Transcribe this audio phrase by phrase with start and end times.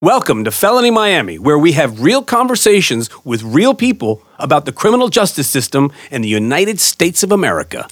[0.00, 5.08] Welcome to Felony Miami, where we have real conversations with real people about the criminal
[5.08, 7.88] justice system in the United States of America.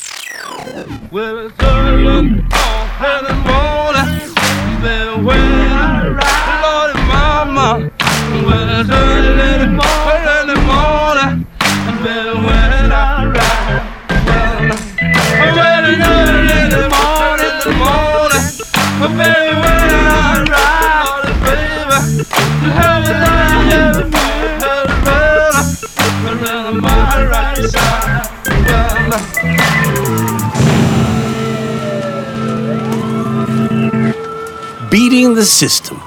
[1.11, 1.51] Well,
[34.91, 36.03] Beating the system,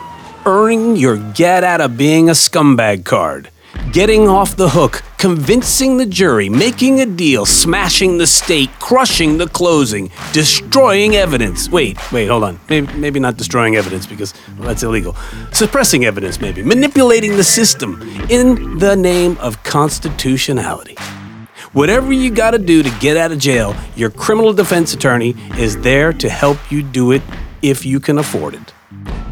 [0.45, 3.51] earning your get out of being a scumbag card,
[3.93, 9.47] getting off the hook, convincing the jury, making a deal, smashing the state, crushing the
[9.47, 11.69] closing, destroying evidence.
[11.69, 12.59] Wait, wait, hold on.
[12.69, 15.15] Maybe, maybe not destroying evidence because well, that's illegal.
[15.53, 16.63] Suppressing evidence, maybe.
[16.63, 20.97] Manipulating the system in the name of constitutionality.
[21.73, 25.77] Whatever you got to do to get out of jail, your criminal defense attorney is
[25.81, 27.21] there to help you do it
[27.61, 28.73] if you can afford it.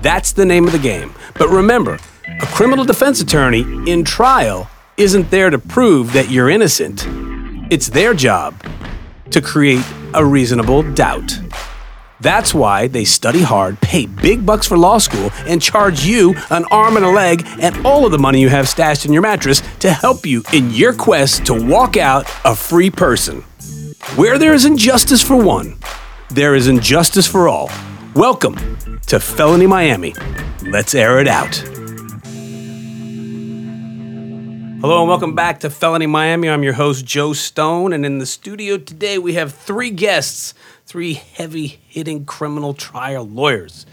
[0.04, 1.16] That's the name of the game.
[1.40, 7.06] But remember, a criminal defense attorney in trial isn't there to prove that you're innocent.
[7.72, 8.54] It's their job
[9.32, 11.40] to create a reasonable doubt.
[12.20, 16.66] That's why they study hard, pay big bucks for law school, and charge you an
[16.72, 19.62] arm and a leg and all of the money you have stashed in your mattress
[19.80, 23.42] to help you in your quest to walk out a free person.
[24.16, 25.78] Where there is injustice for one,
[26.30, 27.70] there is injustice for all.
[28.16, 30.16] Welcome to Felony Miami.
[30.64, 31.64] Let's air it out.
[34.80, 36.48] Hello and welcome back to Felony Miami.
[36.48, 40.54] I'm your host, Joe Stone, and in the studio today we have three guests,
[40.88, 43.86] three heavy hitting criminal trial lawyers.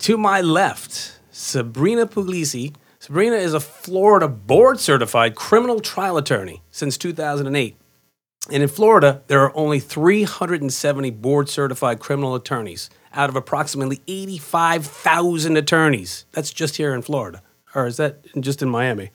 [0.00, 2.74] To my left, Sabrina Puglisi.
[2.98, 7.76] Sabrina is a Florida board certified criminal trial attorney since 2008.
[8.50, 15.56] And in Florida, there are only 370 board certified criminal attorneys out of approximately 85,000
[15.56, 16.26] attorneys.
[16.32, 17.42] That's just here in Florida.
[17.74, 19.10] Or is that just in Miami?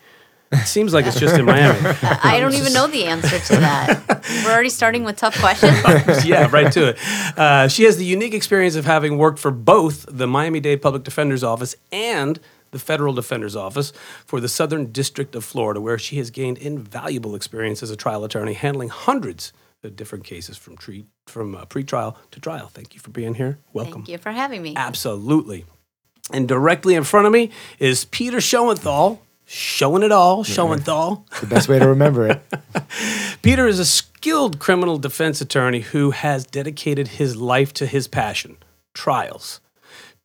[0.51, 1.79] It seems like it's just in Miami.
[2.03, 4.25] I don't even know the answer to that.
[4.45, 5.73] We're already starting with tough questions.
[6.25, 7.37] yeah, right to it.
[7.37, 11.03] Uh, she has the unique experience of having worked for both the Miami Dade Public
[11.03, 12.39] Defender's Office and
[12.71, 13.93] the Federal Defender's Office
[14.25, 18.23] for the Southern District of Florida, where she has gained invaluable experience as a trial
[18.23, 22.67] attorney, handling hundreds of different cases from, tre- from uh, pre-trial to trial.
[22.67, 23.57] Thank you for being here.
[23.73, 23.93] Welcome.
[23.93, 24.73] Thank you for having me.
[24.75, 25.65] Absolutely.
[26.31, 29.19] And directly in front of me is Peter Schoenthal,
[29.51, 31.25] showing it all, Schoenthal.
[31.41, 32.41] The best way to remember it.
[33.41, 38.57] Peter is a skilled criminal defense attorney who has dedicated his life to his passion
[38.93, 39.59] trials.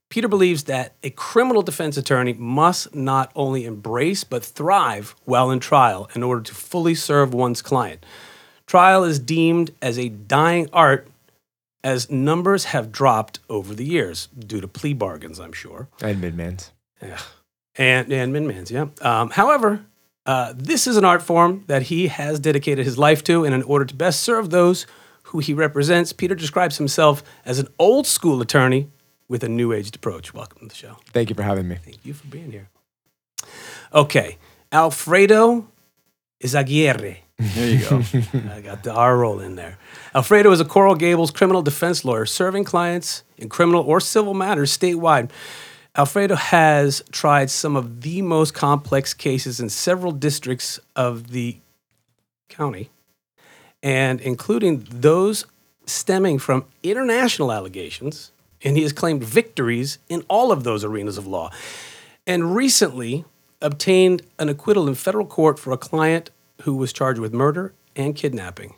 [0.09, 5.59] Peter believes that a criminal defense attorney must not only embrace but thrive while in
[5.59, 8.07] trial in order to fully serve one's client.
[8.67, 11.09] Trial is deemed as a dying art
[11.83, 15.89] as numbers have dropped over the years due to plea bargains, I'm sure.
[16.01, 16.71] And midmans.
[17.79, 18.87] And and Minmans, yeah.
[19.01, 19.85] Um, however,
[20.27, 23.63] uh, this is an art form that he has dedicated his life to, and in
[23.63, 24.87] order to best serve those
[25.25, 28.89] who he represents, Peter describes himself as an old school attorney
[29.29, 30.33] with a new aged approach.
[30.35, 30.97] Welcome to the show.
[31.13, 31.77] Thank you for having me.
[31.77, 32.69] Thank you for being here.
[33.93, 34.39] Okay,
[34.73, 35.69] Alfredo
[36.43, 37.19] Izaguirre.
[37.39, 38.03] There you go.
[38.53, 39.79] I got the R roll in there.
[40.15, 44.77] Alfredo is a Coral Gables criminal defense lawyer serving clients in criminal or civil matters
[44.77, 45.31] statewide.
[45.97, 51.59] Alfredo has tried some of the most complex cases in several districts of the
[52.49, 52.91] county,
[53.83, 55.47] and including those
[55.87, 61.27] stemming from international allegations, and he has claimed victories in all of those arenas of
[61.27, 61.51] law.
[62.27, 63.25] And recently
[63.63, 66.31] obtained an acquittal in federal court for a client
[66.63, 68.75] who was charged with murder and kidnapping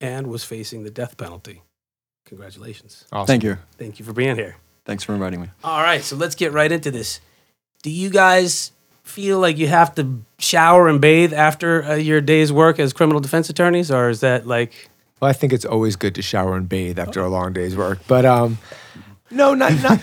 [0.00, 1.62] and was facing the death penalty.
[2.26, 3.06] Congratulations.
[3.10, 3.26] Awesome.
[3.26, 3.58] Thank you.
[3.76, 4.56] Thank you for being here.
[4.84, 5.48] Thanks for inviting me.
[5.62, 7.20] All right, so let's get right into this.
[7.82, 8.72] Do you guys
[9.02, 13.20] feel like you have to shower and bathe after uh, your day's work as criminal
[13.20, 14.90] defense attorneys, or is that like
[15.20, 17.98] Well, I think it's always good to shower and bathe after a long day's work,
[18.06, 18.58] but um,
[19.30, 20.00] no, not not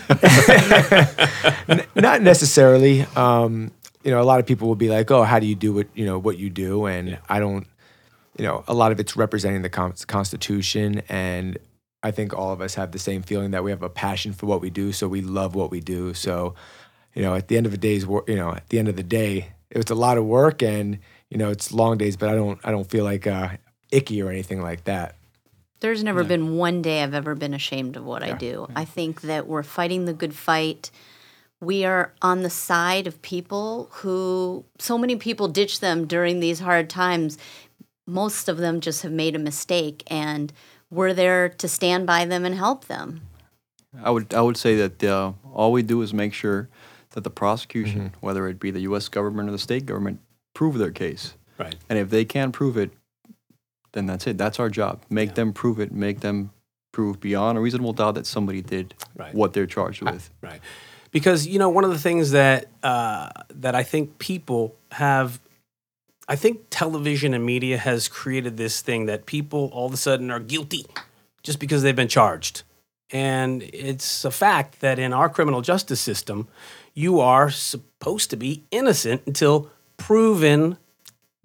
[1.95, 3.01] not necessarily.
[3.15, 3.71] Um,
[4.03, 5.87] you know, a lot of people will be like, "Oh, how do you do what
[5.95, 7.67] you know what you do?" And I don't.
[8.37, 11.57] You know, a lot of it's representing the con- Constitution, and
[12.03, 14.45] I think all of us have the same feeling that we have a passion for
[14.45, 16.13] what we do, so we love what we do.
[16.13, 16.55] So,
[17.15, 18.95] you know, at the end of the day's work, you know, at the end of
[18.95, 20.99] the day, it's a lot of work, and
[21.29, 23.49] you know, it's long days, but I don't, I don't feel like uh,
[23.91, 25.15] icky or anything like that.
[25.79, 28.67] There's never been one day I've ever been ashamed of what I do.
[28.75, 30.89] I think that we're fighting the good fight.
[31.59, 36.59] we are on the side of people who so many people ditch them during these
[36.59, 37.37] hard times.
[38.05, 40.53] Most of them just have made a mistake, and
[40.89, 43.21] we're there to stand by them and help them.
[44.03, 46.69] I would I would say that uh, all we do is make sure
[47.11, 49.07] that the prosecution, whether it be the U.S.
[49.09, 50.19] government or the state government,
[50.53, 51.33] prove their case.
[51.57, 51.75] Right.
[51.89, 52.91] And if they can't prove it,
[53.93, 54.37] then that's it.
[54.37, 55.01] That's our job.
[55.09, 55.91] Make them prove it.
[55.91, 56.51] Make them
[56.91, 59.33] prove beyond a reasonable doubt that somebody did Right.
[59.33, 60.29] what they're charged with.
[60.41, 60.61] Right.
[61.11, 65.39] Because you know one of the things that uh, that I think people have,
[66.27, 70.29] I think television and media has created this thing that people all of a sudden
[70.29, 70.85] are guilty
[71.43, 72.63] just because they've been charged,
[73.11, 76.47] and it's a fact that in our criminal justice system,
[76.93, 80.77] you are supposed to be innocent until proven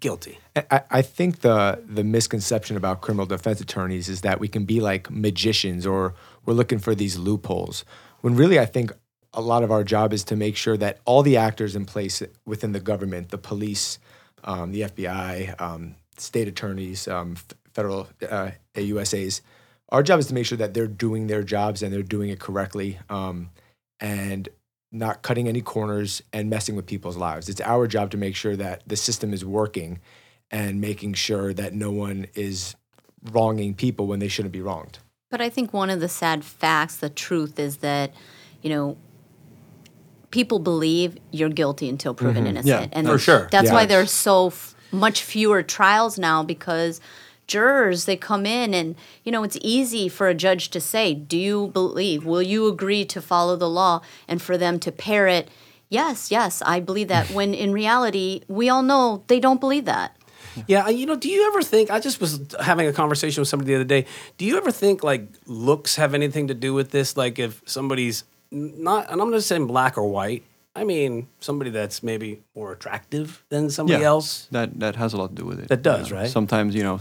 [0.01, 0.37] guilty.
[0.69, 5.09] I- think the the misconception about criminal defense attorneys is that we can be like
[5.09, 6.13] magicians or
[6.45, 7.85] we're looking for these loopholes.
[8.21, 8.91] When really, I think
[9.33, 12.21] a lot of our job is to make sure that all the actors in place
[12.45, 13.97] within the government, the police,
[14.43, 17.35] um, the FBI, um, state attorneys, um,
[17.73, 18.51] federal uh,
[19.89, 22.39] our job is to make sure that they're doing their jobs and they're doing it
[22.39, 22.99] correctly.
[23.09, 23.49] Um,
[23.99, 24.49] and
[24.93, 27.49] not cutting any corners and messing with people's lives.
[27.49, 29.99] It's our job to make sure that the system is working
[30.51, 32.75] and making sure that no one is
[33.31, 34.99] wronging people when they shouldn't be wronged.
[35.31, 38.13] But I think one of the sad facts, the truth is that,
[38.61, 38.97] you know,
[40.33, 42.57] people believe you're guilty until proven mm-hmm.
[42.57, 42.91] innocent.
[42.91, 43.47] Yeah, and for sure.
[43.51, 43.89] That's why Yes.
[43.89, 46.99] there's so f- much fewer trials now because
[47.45, 51.37] jurors they come in and you know it's easy for a judge to say do
[51.37, 53.99] you believe will you agree to follow the law
[54.29, 55.49] and for them to parrot
[55.89, 60.15] yes yes i believe that when in reality we all know they don't believe that
[60.67, 61.89] Yeah, you know, do you ever think?
[61.89, 62.31] I just was
[62.61, 64.05] having a conversation with somebody the other day.
[64.37, 67.17] Do you ever think like looks have anything to do with this?
[67.17, 70.43] Like if somebody's n- not, and I'm not saying black or white.
[70.75, 74.07] I mean somebody that's maybe more attractive than somebody Yeah.
[74.07, 74.47] else.
[74.51, 75.67] That that has a lot to do with it.
[75.67, 76.29] That does, You know, right?
[76.31, 76.99] Sometimes you know,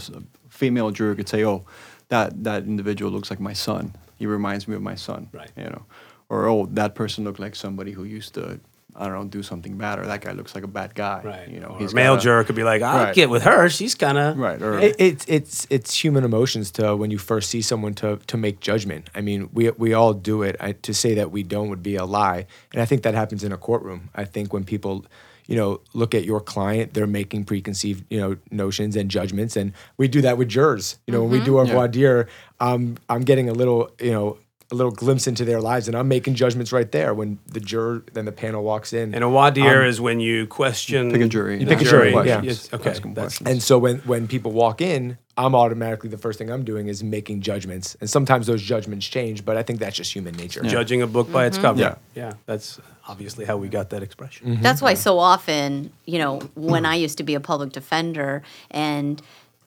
[0.50, 1.64] female juror could say, "Oh,
[2.08, 3.94] that that individual looks like my son.
[4.19, 5.50] He reminds me of my son." Right.
[5.56, 5.84] You know,
[6.28, 8.60] or oh, that person looked like somebody who used to,
[8.94, 11.23] I don't know, do something bad, or that guy looks like a bad guy.
[11.25, 11.49] Right.
[11.49, 13.15] You know, or he's a male got a- juror could be like, I'll Right.
[13.15, 13.69] get with her.
[13.71, 14.61] She's kind of Right.
[14.61, 18.37] Or It, it's it's it's human emotions to when you first see someone to to
[18.37, 19.09] make judgment.
[19.15, 20.56] I mean, we we all do it.
[20.61, 23.43] I, to say that we don't would be a lie, and I think that happens
[23.44, 24.11] in a courtroom.
[24.15, 25.06] I think when people,
[25.47, 29.73] you know, look at your client, they're making preconceived you know notions and judgments, and
[29.97, 30.99] we do that with jurors.
[31.06, 31.73] You know, when we do our Yeah.
[31.73, 32.29] voir dire,
[32.61, 34.37] um, I'm getting a little you know.
[34.72, 38.04] A little glimpse into their lives, and I'm making judgments right there when the juror,
[38.14, 39.14] then the panel walks in.
[39.14, 41.56] And a voir dire is when you question Pick a jury.
[41.56, 42.40] the You pick a jury, yeah.
[42.40, 43.40] Yes, okay, that's.
[43.42, 47.04] And so when when people walk in, I'm automatically the first thing I'm doing is
[47.04, 49.44] making judgments, and sometimes those judgments change.
[49.44, 50.62] But I think that's just human nature.
[50.62, 51.78] judging a book by its cover.
[51.78, 51.96] Yeah.
[52.14, 54.46] yeah, that's obviously how we got that expression.
[54.46, 54.62] Mm-hmm.
[54.62, 59.20] That's why so often, you know, when I used to be a public defender, and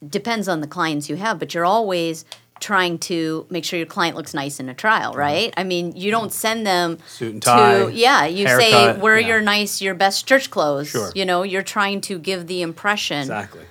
[0.07, 2.25] depends on the clients you have, but you're always
[2.59, 5.53] trying to make sure your client looks nice in a trial, right?
[5.57, 9.27] I mean, you don't send them Suit and tie, to yeah, you say wear yeah.
[9.27, 10.89] your nice, your best church clothes.
[10.89, 11.11] Sure.
[11.13, 13.19] You know, you're trying to give the impression.
[13.19, 13.63] Exactly.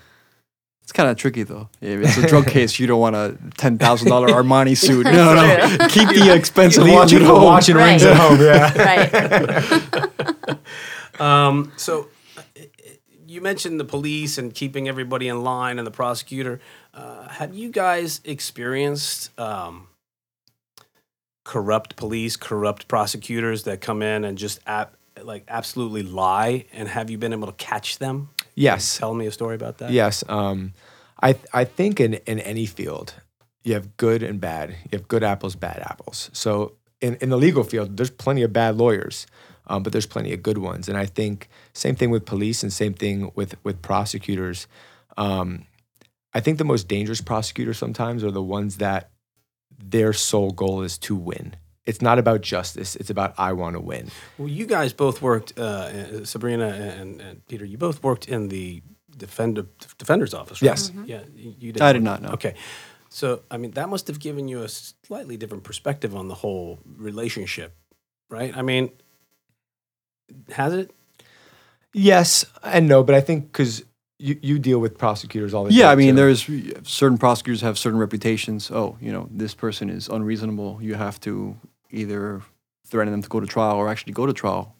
[0.82, 1.70] It's kind of tricky though.
[1.80, 5.06] If it's a drug case, you don't want a ten thousand dollar Armani suit.
[5.06, 7.42] No, no, keep the expensive watch at home.
[7.42, 7.90] watching Right.
[7.92, 8.38] rings at home.
[8.40, 8.72] Yeah.
[10.44, 10.58] Right.
[11.20, 12.42] Um, so uh,
[13.26, 16.60] you mentioned the police and keeping everybody in line and the prosecutor.
[16.94, 19.88] Uh, have you guys experienced um,
[21.44, 26.66] corrupt police, corrupt prosecutors that come in and just ap- like absolutely lie?
[26.72, 28.30] And have you been able to catch them?
[28.54, 28.98] yes.
[28.98, 29.90] Tell me a story about that.
[29.90, 30.22] Yes.
[30.28, 30.72] Um,
[31.22, 33.14] I I think in in any field,
[33.64, 34.70] you have good and bad.
[34.70, 36.30] You have good apples, bad apples.
[36.32, 39.26] So in in the legal field, there's plenty of bad lawyers,
[39.66, 40.88] um, but there's plenty of good ones.
[40.88, 44.68] And I think same thing with police and same thing with with prosecutors.
[45.16, 45.66] Um,
[46.34, 49.10] I think the most dangerous prosecutors sometimes are the ones that
[49.78, 51.54] their sole goal is to win.
[51.86, 52.96] It's not about justice.
[52.96, 54.10] It's about I want to win.
[54.38, 57.64] Well, you guys both worked, uh, uh, Sabrina and, and Peter.
[57.64, 58.82] You both worked in the
[59.16, 59.66] defender
[59.98, 60.68] defender's office, right?
[60.68, 60.92] Yes.
[61.04, 61.82] Yeah, you, you did.
[61.82, 62.30] I did not know.
[62.30, 62.54] Okay,
[63.10, 66.80] so I mean that must have given you a slightly different perspective on the whole
[66.96, 67.76] relationship,
[68.30, 68.56] right?
[68.56, 68.90] I mean,
[70.50, 70.90] has it?
[71.92, 73.84] Yes and no, but I think because
[74.18, 75.78] you, you deal with prosecutors all the time.
[75.78, 76.16] Yeah, I mean, too.
[76.16, 78.70] there's certain prosecutors have certain reputations.
[78.70, 80.78] Oh, you know, this person is unreasonable.
[80.80, 81.56] You have to
[81.90, 82.42] either
[82.86, 84.76] threaten them to go to trial or actually go to trial,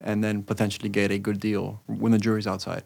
[0.00, 2.82] and then potentially get a good deal when the jury's outside.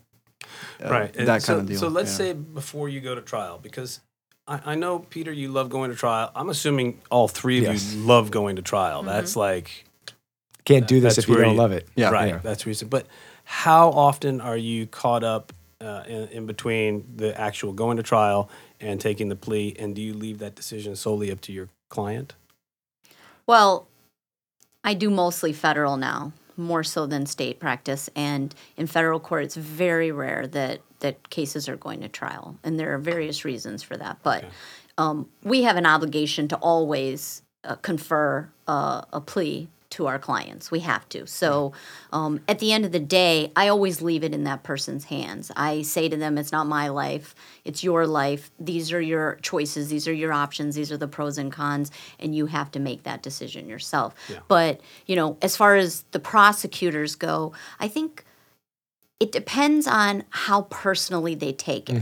[0.85, 1.17] Uh, right.
[1.17, 1.81] and That so, kind of deal.
[1.81, 2.17] So let's yeah.
[2.17, 4.01] say before you go to trial, because
[4.47, 6.31] I, I know Peter, you love going to trial.
[6.35, 7.93] I'm assuming all three of Yes.
[7.95, 9.03] you love going to trial.
[9.03, 9.85] That's like
[10.65, 11.89] can't do this if you don't you- love it.
[11.97, 12.11] Yeah.
[12.11, 12.29] right.
[12.29, 12.39] Yeah.
[12.39, 12.89] That's reason.
[12.89, 13.07] But
[13.45, 18.51] how often are you caught up uh, in, in between the actual going to trial
[18.81, 19.75] and taking the plea?
[19.79, 22.35] And do you leave that decision solely up to your client?
[23.47, 23.89] Well,
[24.85, 28.11] I do mostly federal now, more so than state practice.
[28.15, 32.57] And in federal court, it's very rare that, that cases are going to trial.
[32.63, 34.19] And there are various reasons for that.
[34.23, 34.45] But
[34.97, 40.71] um, we have an obligation to always uh, confer uh, a plea to our clients.
[40.71, 41.27] We have to.
[41.27, 41.73] So
[42.13, 45.51] um, at the end of the day, I always leave it in that person's hands.
[45.57, 48.51] I say to them, it's not my life, it's your life.
[48.61, 52.35] These are your choices, these are your options, these are the pros and cons, and
[52.35, 54.15] you have to make that decision yourself.
[54.47, 58.25] But, you know, as far as the prosecutors go, I think
[59.21, 61.97] it depends on how personally they take it.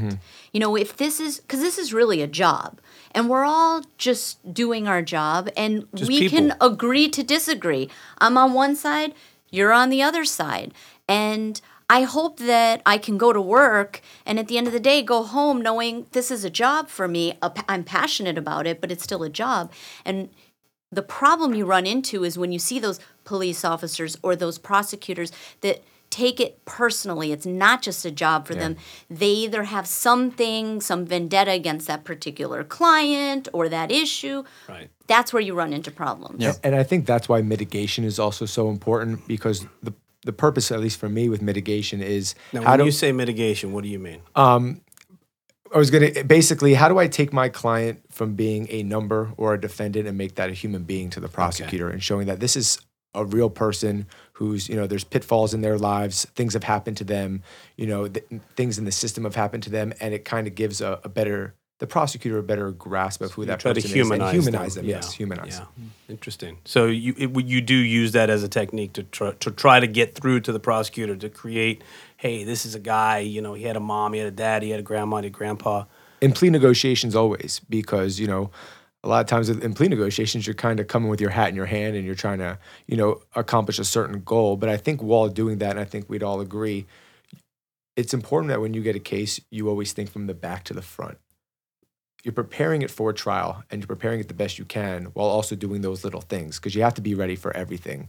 [0.53, 2.79] You know, if this is because this is really a job,
[3.17, 7.89] and we're all just doing our job, and Just we can agree to disagree.
[8.19, 9.15] I'm on one side,
[9.51, 10.75] you're on the other side,
[11.09, 14.81] and I hope that I can go to work and at the end of the
[14.81, 17.39] day go home knowing this is a job for me.
[17.69, 19.73] I'm passionate about it, but it's still a job.
[20.05, 20.29] And
[20.91, 25.31] the problem you run into is when you see those police officers or those prosecutors
[25.61, 25.85] that
[26.17, 27.31] take it personally.
[27.31, 28.77] It's not just a job for them.
[29.11, 34.43] They either have something, some vendetta against that particular client or that issue.
[34.67, 34.89] Right.
[35.09, 36.43] That's where you run into problems.
[36.43, 36.55] Yeah.
[36.65, 39.93] And I think that's why mitigation is also so important because the
[40.23, 43.13] the purpose, at least for me, with mitigation is Now, how when do you say
[43.13, 44.21] mitigation, what do you mean?
[44.35, 44.81] Um,
[45.73, 49.55] I was gonna basically how do I take my client from being a number or
[49.55, 52.57] a defendant and make that a human being to the prosecutor and showing that this
[52.57, 52.81] is
[53.17, 57.05] a real person who's you know there's pitfalls in their lives things have happened to
[57.05, 57.43] them
[57.77, 60.55] you know th- things in the system have happened to them and it kind of
[60.55, 63.91] gives a, a better the prosecutor a better grasp of who that Try to person
[63.91, 64.91] humanize, is and humanize them, them.
[64.97, 65.65] yes humanize Yeah.
[65.65, 65.89] Hmm.
[66.09, 66.59] Interesting.
[66.65, 69.87] So you it, you do use that as a technique to try, to try to
[69.87, 71.83] get through to the prosecutor to create,
[72.17, 73.19] hey, this is a guy.
[73.19, 75.25] You know, he had a mom, he had a dad, he had a grandma, he
[75.25, 75.85] had a grandpa.
[76.21, 78.51] in plea negotiations always because you know
[79.07, 81.55] a lot of times in plea negotiations you're kind of coming with your hat in
[81.55, 84.57] your hand and you're trying to you know accomplish a certain goal.
[84.57, 86.87] But i think while doing that and i think we'd all agree
[87.97, 90.75] it's important that when you get a case you always think from the back to
[90.75, 91.19] the front.
[92.25, 95.55] You're preparing it for trial and you're preparing it the best you can while also
[95.55, 98.09] doing those little things because you have to be ready for everything.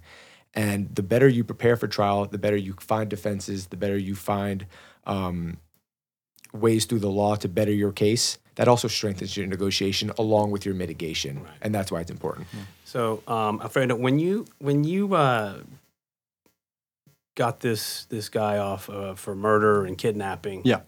[0.55, 4.15] And the better you prepare for trial the better you find defenses the better you
[4.15, 4.65] find
[5.05, 5.57] um,
[6.61, 10.65] ways through the law to better your case, that also strengthens your negotiation along with
[10.65, 12.47] your mitigation, and that's why it's important.
[12.85, 15.59] So, um, Alfredo, when you when you uh,
[17.35, 20.81] got this this guy off uh, for murder and kidnapping, Yeah.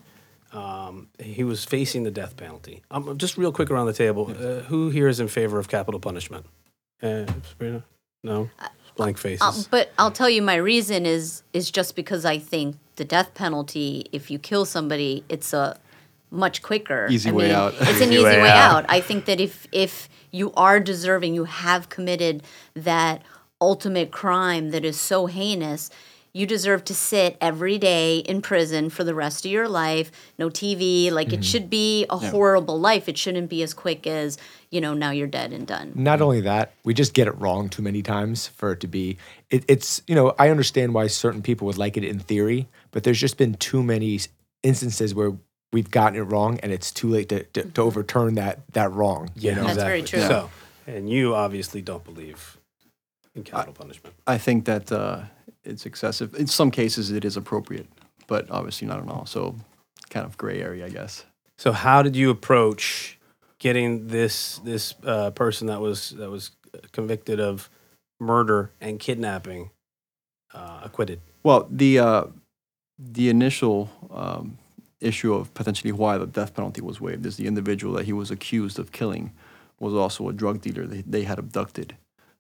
[0.52, 2.82] um, he was facing the death penalty.
[2.92, 6.00] Um, just real quick around the table, uh, who here is in favor of capital
[6.00, 6.46] punishment?
[7.02, 7.84] Uh, Sabrina?
[8.24, 8.50] No,
[9.00, 9.68] blank faces.
[9.70, 14.08] But I'll tell you, my reason is is just because I think the death penalty,
[14.12, 15.80] if you kill somebody, it's a
[16.32, 17.74] much quicker, Easy I way mean, out.
[17.80, 18.84] It's an Easy easy way way, out.
[18.84, 18.86] out.
[18.90, 22.44] I think that if if you are deserving, you have committed
[22.76, 23.24] that
[23.60, 25.90] ultimate crime that is so heinous.
[26.32, 30.12] You deserve to sit every day in prison for the rest of your life.
[30.38, 31.12] No TV.
[31.12, 33.10] Like it should be a horrible life.
[33.10, 34.38] It shouldn't be as quick as
[34.70, 34.94] you know.
[34.94, 35.92] Now you're dead and done.
[35.96, 39.18] Not only that, we just get it wrong too many times for it to be.
[39.50, 43.04] It, it's you know I understand why certain people would like it in theory, but
[43.04, 44.20] there's just been too many
[44.62, 45.34] instances where
[45.72, 49.32] we've gotten it wrong, and it's too late to, to, to overturn that that wrong.
[49.36, 50.22] You know, That's very true.
[50.22, 50.50] So,
[50.86, 52.58] and you obviously don't believe
[53.36, 54.16] in capital punishment.
[54.28, 55.24] I think that uh,
[55.64, 56.34] it's excessive.
[56.36, 57.88] In some cases, it is appropriate,
[58.28, 59.26] but obviously not in all.
[59.26, 59.56] So,
[60.10, 61.26] kind of gray area, I guess.
[61.58, 63.20] So, how did you approach
[63.60, 66.52] getting this this uh, person that was that was
[66.92, 67.70] convicted of
[68.20, 69.72] murder and kidnapping
[70.54, 71.22] uh, acquitted?
[71.44, 72.24] Well, the uh,
[72.98, 74.58] the initial um,
[75.00, 78.32] issue of potentially why the death penalty was waived is the individual that he was
[78.32, 79.32] accused of killing
[79.80, 81.96] was also a drug dealer that they had abducted.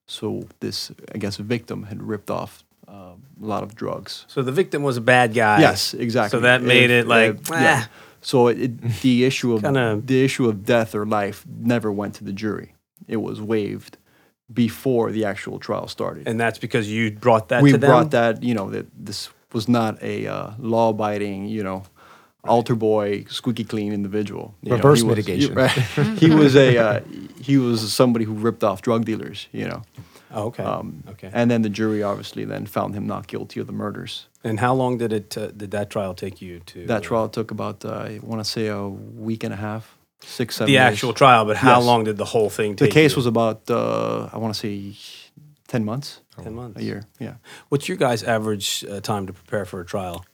[0.07, 4.25] So this, I guess, victim had ripped off uh, a lot of drugs.
[4.27, 5.60] So the victim was a bad guy.
[5.62, 6.38] Yes, exactly.
[6.38, 7.86] So that made it like, yeah.
[7.86, 7.89] ah.
[8.22, 12.24] So it, the issue of Kinda- the issue of death or life never went to
[12.24, 12.74] the jury.
[13.08, 13.98] It was waived
[14.51, 16.27] before the actual trial started.
[16.27, 17.89] and that's because you brought that we to them.
[17.89, 21.84] brought that, you know, that this was not a uh, law-abiding, you know,
[22.43, 24.55] altar boy, squeaky clean individual.
[24.63, 25.53] You know, Reverse he was- mitigation.
[25.55, 25.72] right.
[26.19, 27.00] he was a uh,
[27.41, 29.84] he was somebody who ripped off drug dealers, you know.
[30.31, 30.63] Oh, okay.
[30.63, 31.29] Um, okay.
[31.33, 34.27] And then the jury obviously then found him not guilty of the murders.
[34.43, 36.86] And how long did it uh, did that trial take you to?
[36.88, 40.55] That trial took about uh, I want to say a week and a half, six
[40.55, 40.71] seven.
[40.71, 40.93] the days.
[40.93, 41.86] actual trial, but how Yes.
[41.86, 42.89] long did the whole thing take?
[42.89, 43.15] The case you?
[43.17, 44.95] was about uh, I want to say
[45.67, 46.79] 10 months, Ten months.
[46.79, 47.03] a year.
[47.19, 47.36] Yeah.
[47.69, 50.25] What's your guys' average uh, time to prepare for a trial?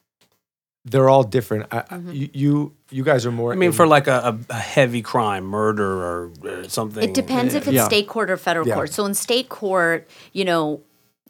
[0.86, 1.66] They're all different.
[1.72, 2.12] I, Mm-hmm.
[2.12, 3.52] You, you you guys are more.
[3.52, 7.04] I mean, in- for like a, a, a heavy crime, murder or uh, something.
[7.04, 7.86] It depends if it's Yeah.
[7.88, 8.76] state court or federal Yeah.
[8.76, 8.94] court.
[8.94, 10.82] So in state court, you know,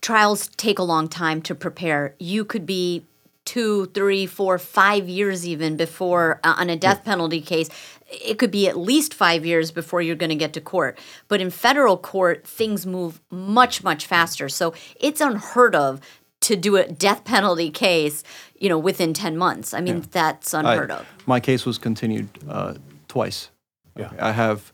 [0.01, 2.13] trials take a long time to prepare.
[2.19, 3.05] You could be
[3.45, 7.69] two, three, four, five years even before uh, on a death penalty case.
[8.11, 10.97] It could be at least five years before you're going to get to court.
[11.27, 14.49] But in federal court, things move much, much faster.
[14.49, 16.01] So it's unheard of
[16.41, 18.23] to do a death penalty case,
[18.65, 19.75] you know, within 10 months.
[19.75, 21.05] I mean, that's I- unheard of.
[21.27, 22.73] My case was continued uh,
[23.07, 23.51] twice.
[23.95, 24.09] Yeah.
[24.19, 24.73] I have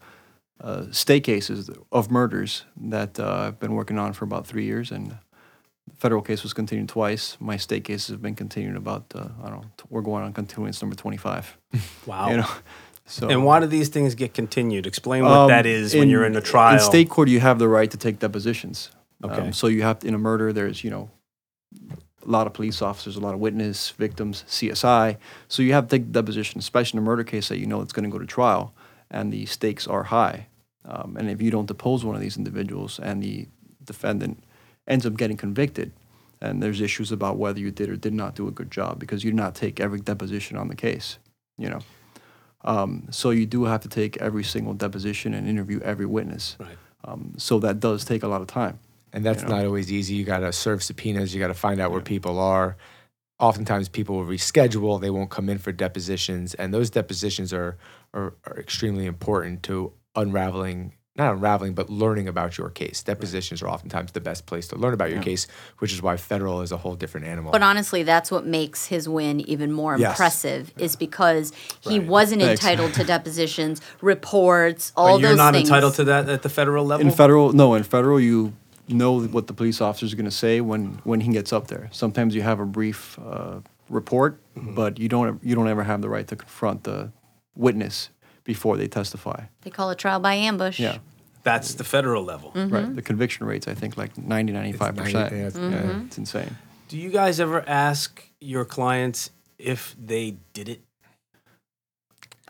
[0.62, 4.92] uh, state cases of murders that uh, I've been working on for about three years,
[4.92, 5.12] and
[5.90, 7.36] the federal case was continued twice.
[7.42, 10.32] My state cases have been continued about, uh, I don't know, t- we're going on
[10.32, 11.58] continuance number 25.
[12.06, 12.30] wow.
[12.30, 12.50] You know?
[13.06, 14.88] So, And why do these things get continued?
[14.88, 16.76] Explain what that Um, is when you're in a trial.
[16.76, 18.90] In state court, you have the right to take depositions.
[19.22, 19.52] Um, Okay.
[19.52, 21.10] so you have to, in a murder, there's you know
[22.26, 25.18] a lot of police officers, a lot of witness, victims, CSI.
[25.48, 27.94] So you have to take deposition, especially in a murder case that you know it's
[27.94, 28.74] going to go to trial,
[29.10, 30.48] and the stakes are high.
[30.86, 33.48] Um, and if you don't depose one of these individuals, and the
[33.84, 34.44] defendant
[34.88, 35.92] ends up getting convicted,
[36.40, 39.24] and there's issues about whether you did or did not do a good job because
[39.24, 41.18] you did not take every deposition on the case.
[41.58, 41.80] You know.
[42.64, 46.58] Um, so you do have to take every single deposition and interview every witness.
[46.60, 46.78] Right.
[47.04, 48.80] Um, so that does take a lot of time.
[49.14, 49.58] And that's you know.
[49.58, 50.16] not always easy.
[50.16, 51.34] You got to serve subpoenas.
[51.34, 52.78] You got to find out where people are.
[53.40, 55.02] Oftentimes, people will reschedule.
[55.02, 57.78] They won't come in for depositions, and those depositions are
[58.14, 60.94] are, are extremely important to unraveling.
[61.18, 63.04] Not unraveling, but learning about your case.
[63.04, 65.46] Depositions are oftentimes the best place to learn about your case,
[65.80, 67.52] which is why federal is a whole different animal.
[67.52, 70.12] But honestly, that's what makes his win even more Yes.
[70.12, 71.52] impressive is because
[71.82, 72.08] he Right.
[72.08, 72.64] wasn't Thanks.
[72.64, 75.68] entitled to depositions, reports, all But you're those not things.
[75.70, 77.06] entitled to that at the federal level.
[77.06, 78.54] In federal, no, in federal, you
[78.88, 81.90] know what the police officer is going to say when, when he gets up there.
[81.92, 83.60] Sometimes you have a brief uh,
[83.90, 87.12] report, but you don't you don't ever have the right to confront the
[87.56, 88.10] witness
[88.44, 89.46] before they testify.
[89.62, 90.80] They call it trial by ambush.
[90.80, 90.98] Yeah,
[91.44, 92.52] That's the federal level.
[92.52, 92.74] Mm-hmm.
[92.74, 92.96] right.
[92.96, 95.14] The conviction rates, I think, like 90, 95 percent.
[95.32, 96.06] 90, yeah, it's- Yeah, Mm-hmm.
[96.08, 96.56] it's insane.
[96.88, 100.82] Do you guys ever ask your clients if they did it?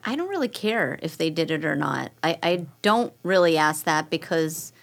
[0.03, 2.11] I don't really care if they did it or not.
[2.23, 4.73] I, I don't really ask that because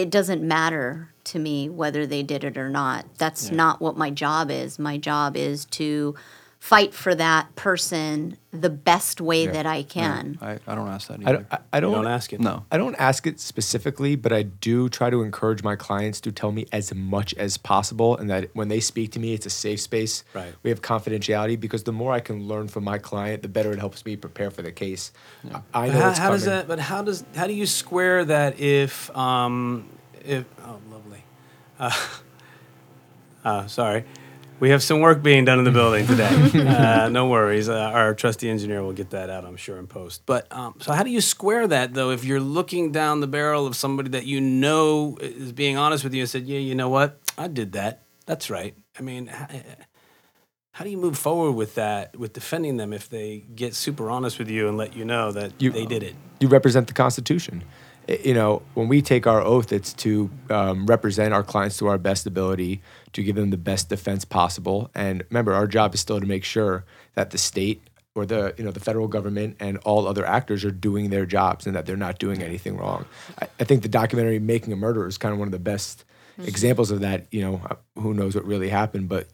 [0.00, 3.04] it doesn't matter to me whether they did it or not.
[3.18, 4.78] That's not what my job is.
[4.78, 6.14] My job is to
[6.60, 10.38] fight for that person the best way that I can.
[10.42, 11.32] I, I don't ask that I, either.
[11.38, 12.40] don't- I, I don't, don't ask it.
[12.40, 12.66] no.
[12.70, 16.52] I don't ask it specifically, but I do try to encourage my clients to tell
[16.52, 19.80] me as much as possible, and that when they speak to me, it's a safe
[19.80, 20.22] space.
[20.34, 20.54] Right.
[20.62, 23.78] We have confidentiality because the more I can learn from my client, the better it
[23.78, 25.12] helps me prepare for the case.
[25.50, 26.36] I I know how, it's how coming.
[26.36, 26.68] does that?
[26.68, 29.88] But how does how do you square that if um
[30.24, 31.24] if oh lovely,
[31.78, 31.90] uh,
[33.44, 34.04] uh sorry,
[34.60, 36.28] we have some work being done in the building today.
[36.68, 40.22] uh, no worries, uh, our trusty engineer will get that out, I'm sure, in post.
[40.26, 42.10] But um, so how do you square that though?
[42.10, 46.14] If you're looking down the barrel of somebody that you know is being honest with
[46.14, 48.02] you and said, yeah, you know what, I did that.
[48.26, 48.74] That's right.
[48.98, 49.26] I mean.
[49.28, 49.46] How,
[50.72, 54.38] how do you move forward with that, with defending them if they get super honest
[54.38, 56.14] with you and let you know that You- they did it?
[56.38, 57.64] you represent the Constitution.
[58.10, 61.86] I- You know, when we take our oath, it's to um, represent our clients to
[61.86, 64.90] our best ability, to give them the best defense possible.
[64.94, 67.82] And remember, our job is still to make sure that the state
[68.16, 71.66] or the you know the federal government and all other actors are doing their jobs
[71.66, 73.04] and that they're not doing anything wrong.
[73.40, 76.04] I, I think the documentary "Making a Murderer" is kind of one of the best
[76.44, 77.26] examples of that.
[77.30, 79.28] You know, uh, who knows what really happened, but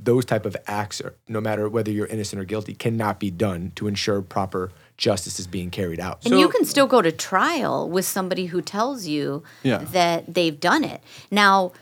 [0.00, 3.72] those type of acts, are, no matter whether you're innocent or guilty, cannot be done
[3.74, 6.24] to ensure proper justice is being carried out.
[6.24, 9.78] And you can still go to trial with somebody who tells you Yeah.
[9.92, 11.02] that they've done it.
[11.30, 11.72] Now,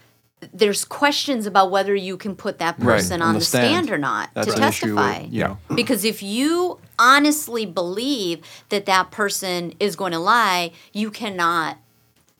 [0.52, 3.86] there's questions about whether you can put that Right, person on on the the stand,
[3.86, 3.90] stand.
[3.90, 5.20] or not That's to an with- testify.
[5.30, 5.58] you know.
[5.74, 11.78] Because if you honestly believe that that person is going to lie, you cannot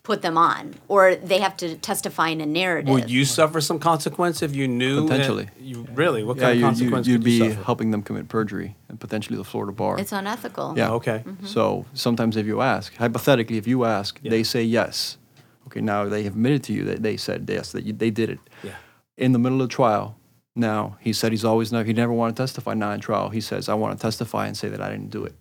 [0.05, 2.93] put them on, or they have to testify in a narrative.
[2.93, 4.97] Would you suffer some consequence if you knew?
[5.01, 5.49] that- Potentially.
[5.59, 6.23] you really?
[6.23, 7.65] What Yeah, kind of consequence you, you'd could you be suffer?
[7.65, 9.99] helping them commit perjury and potentially the Florida bar.
[9.99, 10.75] it's unethical.
[10.77, 10.91] Yeah.
[10.93, 11.23] Okay.
[11.27, 11.47] Mm-hmm.
[11.47, 15.17] So sometimes if you ask, hypothetically, if you ask, they say yes.
[15.69, 18.29] Okay, now they have admitted to you that they said yes, that you, they did
[18.29, 18.39] it.
[18.63, 18.73] Yeah.
[19.17, 20.19] In the middle of the trial,
[20.55, 22.75] now he said he's always not, he never wanted to testify.
[22.75, 25.25] Now in trial, he says, I want to testify and say that I didn't do
[25.25, 25.35] it.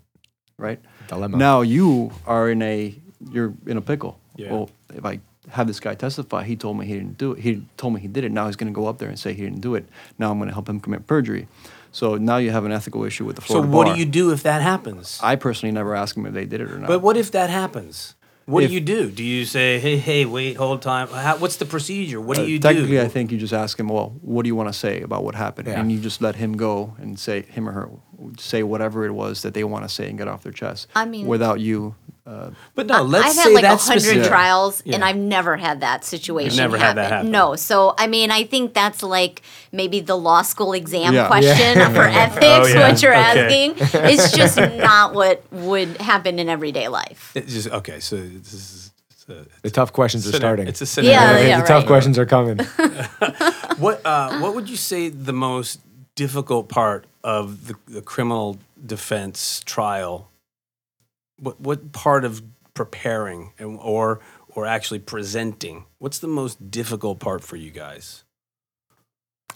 [0.57, 0.79] Right?
[1.09, 1.35] Dilemma.
[1.37, 2.95] Now you are in a,
[3.29, 4.17] you're in a pickle.
[4.35, 4.51] Yeah.
[4.51, 5.19] Well, if I
[5.49, 7.39] have this guy testify, he told me he didn't do it.
[7.39, 8.31] He told me he did it.
[8.31, 9.85] Now he's going to go up there and say he didn't do it.
[10.17, 11.47] Now I'm going to help him commit perjury.
[11.91, 13.61] So now you have an ethical issue with the floor.
[13.63, 13.93] So what bar.
[13.93, 15.19] do you do if that happens?
[15.21, 16.87] I personally never ask them if they did it or not.
[16.87, 18.15] but what if that happens?
[18.45, 19.09] What If- do you do?
[19.09, 21.07] Do you say, "Hey, hey, wait, hold time"?
[21.07, 22.19] How, what's the procedure?
[22.19, 23.01] What do Uh, you technically, do?
[23.01, 25.33] I think you just ask him, well, what do you want to say about what
[25.35, 25.69] happened?
[25.69, 25.79] Yeah.
[25.79, 27.89] And you just let him go and say, him or her,
[28.37, 30.87] say whatever it was that they want to say and get off their chest.
[30.93, 31.95] I mean- without you.
[32.25, 34.27] Uh, but no, let's I've say had like a that's hundred specific.
[34.29, 36.55] trials, and I've never had that situation.
[36.57, 37.31] never had that happen.
[37.31, 39.41] No, so I mean, I think that's like
[39.73, 41.27] maybe the law school exam Yeah.
[41.27, 41.89] question Yeah.
[41.93, 42.43] for ethics.
[42.45, 42.89] Oh, yeah.
[42.89, 43.73] What you're Okay.
[43.75, 43.75] asking,
[44.09, 47.31] it's just not what would happen in everyday life.
[47.35, 47.99] It's just okay.
[47.99, 50.67] So this is it's a, The tough questions are starting.
[50.69, 51.19] It's a scenario.
[51.19, 51.87] Yeah, the yeah, tough right.
[51.87, 52.59] questions are coming.
[53.79, 55.79] What uh, what would you say the most
[56.15, 60.29] difficult part of the, the criminal defense trial?
[61.43, 62.41] What what part of
[62.73, 65.85] preparing and or or actually presenting?
[65.99, 68.23] What's the most difficult part for you guys?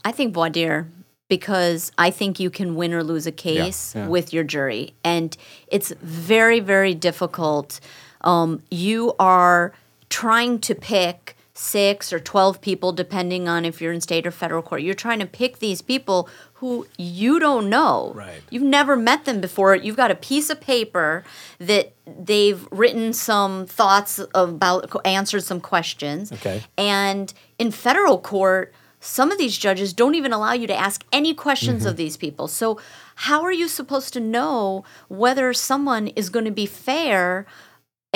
[0.04, 0.92] I think voir dire
[1.30, 4.08] because I think you can win or lose a case Yeah.
[4.08, 5.36] with your jury, and
[5.68, 7.80] it's very very difficult.
[8.22, 9.72] Um, you are
[10.10, 14.62] trying to pick six or 12 people, depending on if you're in state or federal
[14.62, 14.84] court.
[14.84, 18.12] You're trying to pick these people who you don't know.
[18.16, 18.42] Right.
[18.52, 19.76] You've never met them before.
[19.76, 21.24] You've got a piece of paper
[21.60, 26.32] that they've written some thoughts about, answered some questions.
[26.32, 26.64] Okay.
[26.78, 31.34] And in federal court, some of these judges don't even allow you to ask any
[31.34, 31.90] questions Mm-hmm.
[31.90, 32.48] of these people.
[32.48, 32.80] So,
[33.22, 37.46] how are you supposed to know whether someone is going to be fair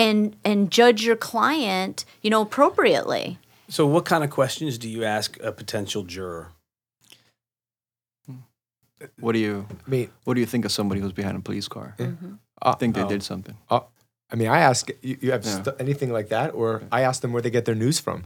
[0.01, 3.37] and and judge your client, you know, appropriately?
[3.69, 6.49] So, what kind of questions do you ask a potential juror?
[9.19, 11.67] what do you I mean, What do you think of somebody who's behind a police
[11.67, 11.95] car?
[12.61, 13.07] uh, think they Oh.
[13.09, 13.55] did something.
[13.69, 13.79] uh,
[14.31, 15.63] I mean, I ask you, you have Yeah.
[15.63, 18.23] st- anything like that, or I ask them where they get their news from.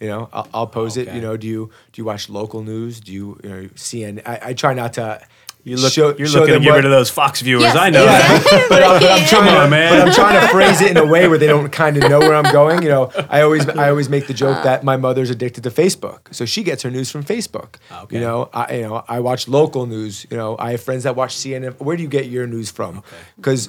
[0.00, 1.06] You know, I'll, I'll pose it.
[1.14, 3.00] You know, do you do you watch local news?
[3.00, 4.22] Do you, you know, CNN?
[4.26, 5.20] I, I try not to.
[5.64, 7.62] You look, show- you're show looking to get what- rid of those Fox viewers.
[7.64, 8.36] Yes, I know that.
[8.36, 8.68] exactly.
[8.70, 9.92] but, I'm, but I'm trying Come to, on, man.
[9.92, 12.20] But I'm trying to phrase it in a way where they don't kind of know
[12.20, 12.82] where I'm going.
[12.82, 16.32] You know, I always I always make the joke that my mother's addicted to Facebook,
[16.34, 17.74] so she gets her news from Facebook.
[17.90, 18.16] Ah, okay.
[18.16, 20.26] You know, I you know I watch local news.
[20.30, 21.78] You know, I have friends that watch CNN.
[21.80, 23.02] Where do you get your news from?
[23.36, 23.68] Because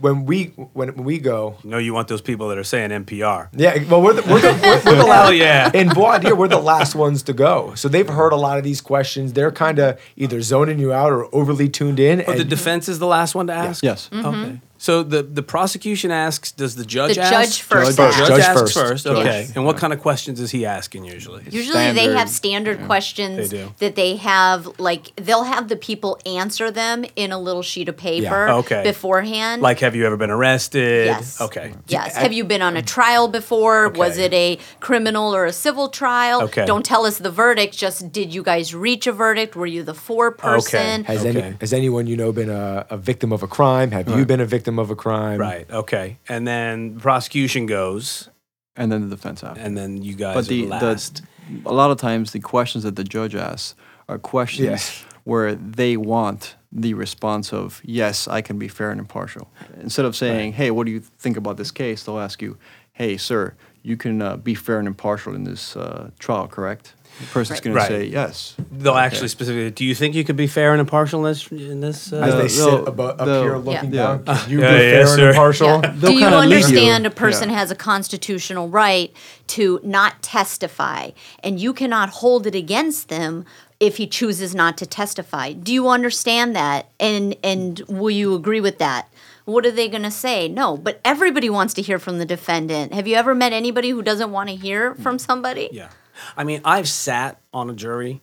[0.00, 2.90] when we when, when we go, You know, you want those people that are saying
[2.90, 3.48] NPR.
[3.52, 5.70] yeah, well, we're the, we're the, we're, we're the Hell last, yeah.
[5.74, 7.74] in voir dire, we're the last ones to go.
[7.74, 9.32] So they've heard a lot of these questions.
[9.32, 12.24] They're kind of either zoning you out or overly tuned in.
[12.26, 13.82] Oh, the defense is the last one to ask?
[13.82, 14.08] Yes.
[14.12, 14.26] Mm-hmm.
[14.26, 14.60] Okay.
[14.78, 17.32] So the, the prosecution asks, does the judge The ask?
[17.32, 18.18] judge first Judge asks.
[18.18, 18.74] Judge, Judge asks first.
[18.74, 19.04] first.
[19.04, 19.16] Judge.
[19.16, 19.40] Okay.
[19.40, 19.56] Yes.
[19.56, 21.44] And what kind of questions is he asking usually?
[21.50, 23.74] Usually they have Standard, standard questions They do.
[23.78, 27.96] that they have like they'll have the people answer them in a little sheet of
[27.96, 28.82] paper Okay.
[28.82, 29.62] beforehand.
[29.62, 31.06] Like, have you ever been arrested?
[31.06, 31.40] Yes.
[31.40, 31.72] Okay.
[31.88, 32.16] Yes.
[32.16, 33.88] Have you been on a trial before?
[33.90, 34.24] Was Okay.
[34.26, 36.42] it a criminal or a civil trial?
[36.42, 36.66] Okay.
[36.66, 37.76] Don't tell us the verdict.
[37.76, 39.56] Just did you guys reach a verdict?
[39.56, 41.04] Were you the foreperson?
[41.04, 41.40] Has Okay.
[41.42, 43.90] any has anyone you know been a, a victim of a crime?
[43.92, 45.38] Have you been a victim of a crime?
[45.38, 45.70] Right.
[45.70, 46.18] Okay.
[46.28, 48.28] And then prosecution goes,
[48.76, 49.60] And then the defense after.
[49.60, 51.22] and then you guys but the, are last.
[51.62, 53.74] the a lot of times the questions that the judge asks
[54.08, 55.04] are questions Yes.
[55.24, 59.46] where they want the response of yes i can be fair and impartial
[59.80, 62.56] instead of saying hey what do you think about this case they'll ask you
[62.92, 67.26] hey sir you can uh, be fair and impartial in this uh, trial correct the
[67.32, 67.88] person's going Right.
[67.88, 69.70] to say yes They'll actually specifically.
[69.70, 71.46] Do you think you could be fair and impartial in this?
[71.50, 74.18] In this uh, As they sit they'll- above, up they'll- here looking Yeah.
[74.18, 75.12] down, can you Yeah, be yeah, fair sir.
[75.20, 75.68] and impartial?
[75.68, 75.92] Yeah.
[75.96, 76.56] They'll Do you kinda lead you.
[76.56, 77.56] understand a person Yeah.
[77.58, 79.12] has a constitutional right
[79.48, 81.10] to not testify
[81.42, 83.44] and you cannot hold it against them
[83.80, 85.52] if he chooses not to testify?
[85.52, 86.88] Do you understand that?
[87.00, 89.08] And and will you agree with that?
[89.46, 90.48] What are they going to say?
[90.48, 92.92] No, but everybody wants to hear from the defendant.
[92.92, 95.68] Have you ever met anybody who doesn't want to hear from somebody?
[95.72, 95.88] Yeah.
[96.36, 98.20] I mean, I've sat on a jury.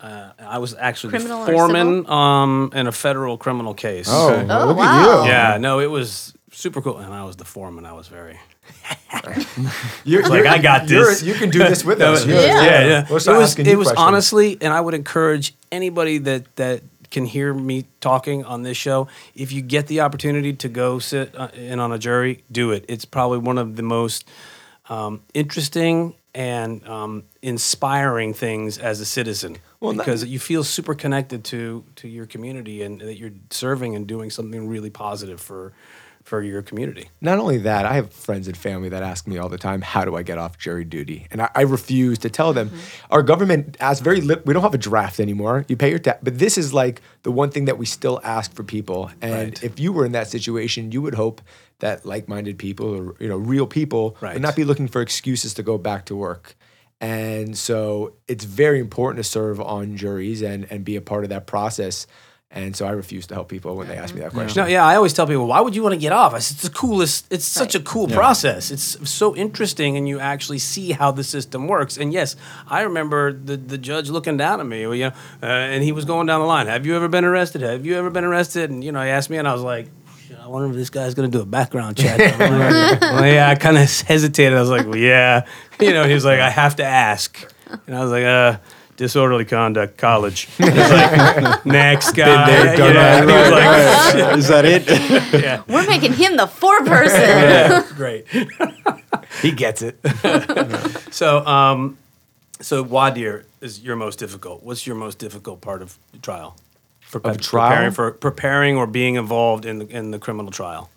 [0.00, 4.08] Uh, I was actually Criminal or the foreman um, in a federal criminal case.
[4.10, 4.46] Oh, Okay.
[4.52, 5.20] Oh, look wow.
[5.22, 5.30] at you!
[5.30, 6.98] Yeah, no, it was super cool.
[6.98, 7.86] And I was the foreman.
[7.86, 8.38] I was very.
[10.04, 11.22] You're, like, you're- I got you're- this.
[11.22, 12.26] You can do this with us.
[12.26, 13.06] yeah, You're- yeah, yeah.
[13.08, 14.06] We'll It was, asking it was questions.
[14.06, 19.08] honestly, and I would encourage anybody that that can hear me talking on this show.
[19.34, 22.84] If you get the opportunity to go sit uh, in on a jury, do it.
[22.88, 24.24] It's probably one of the most
[24.88, 31.42] um, interesting and um, inspiring things as a citizen not- because you feel super connected
[31.44, 35.72] to to your community and that you're serving and doing something really positive for
[36.24, 37.08] for your community.
[37.20, 40.04] Not only that, I have friends and family that ask me all the time, "How
[40.04, 42.70] do I get off jury duty?" And I, I refuse to tell them.
[43.10, 44.20] Our government asks very.
[44.20, 45.64] Li- we don't have a draft anymore.
[45.68, 48.52] You pay your tax, but this is like the one thing that we still ask
[48.56, 49.10] for people.
[49.22, 49.62] And Right.
[49.64, 51.40] if you were in that situation, you would hope
[51.80, 54.34] that like-minded people or you know real people Right.
[54.34, 56.56] would not be looking for excuses to go back to work.
[57.00, 61.30] And so it's very important to serve on juries and and be a part of
[61.30, 62.06] that process.
[62.48, 64.62] And so I refuse to help people when they ask me that question.
[64.62, 66.32] No, yeah, I always tell people, why would you want to get off?
[66.32, 67.26] I said, it's the coolest.
[67.28, 67.84] It's such a Right.
[67.86, 68.70] cool process.
[68.70, 71.98] It's so interesting, and you actually see how the system works.
[71.98, 72.36] And yes,
[72.68, 75.12] I remember the, the judge looking down at me, you know,
[75.42, 76.68] uh, and he was going down the line.
[76.68, 77.62] Have you ever been arrested?
[77.62, 78.70] Have you ever been arrested?
[78.70, 79.88] And you know, he asked me, and I was like.
[80.26, 82.18] "Shit, I wonder if this guy's gonna do a background check.
[82.38, 84.56] Like, well, yeah, I kind of hesitated.
[84.56, 85.46] I was like, well, yeah,
[85.80, 86.04] you know.
[86.06, 87.52] He was like, I have to ask,
[87.86, 88.58] and I was like, uh,
[88.96, 90.48] disorderly conduct, college.
[90.56, 92.46] He like, next guy.
[92.50, 93.28] there, done Yeah, that.
[93.28, 93.50] he was
[94.24, 95.42] like, Is that it?
[95.42, 95.62] yeah.
[95.68, 97.18] We're making him the foreperson.
[97.18, 98.26] yeah, great.
[99.42, 99.98] He gets it.
[101.12, 101.98] So, um,
[102.60, 104.62] so voir dire is your most difficult.
[104.62, 106.56] What's your most difficult part of the trial?
[107.06, 107.70] For Of trial?
[107.70, 110.90] preparing for preparing or being involved in the in the criminal trial.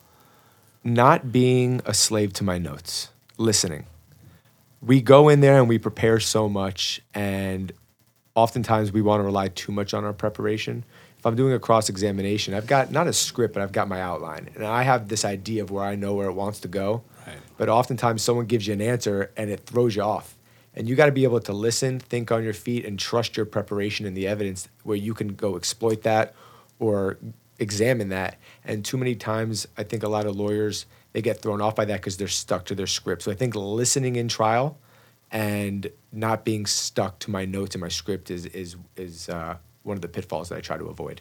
[0.84, 3.86] not being a slave to my notes, listening.
[4.82, 7.72] We go in there and we prepare so much, and
[8.34, 10.84] oftentimes we want to rely too much on our preparation.
[11.18, 14.02] If I'm doing a cross examination, I've got not a script, but I've got my
[14.02, 17.04] outline, and I have this idea of where I know where it wants to go.
[17.28, 17.36] Right.
[17.58, 20.36] But oftentimes, someone gives you an answer and it throws you off.
[20.80, 23.46] And you got to be able to listen, think on your feet, and trust your
[23.46, 26.34] preparation and the evidence where you can go exploit that
[26.80, 27.18] or
[27.60, 28.38] examine that.
[28.64, 31.84] And too many times, I think a lot of lawyers they get thrown off by
[31.86, 33.24] that because they're stuck to their script.
[33.24, 34.78] So I think listening in trial
[35.32, 39.98] and not being stuck to my notes and my script is is is uh, one
[39.98, 41.20] of the pitfalls that I try to avoid.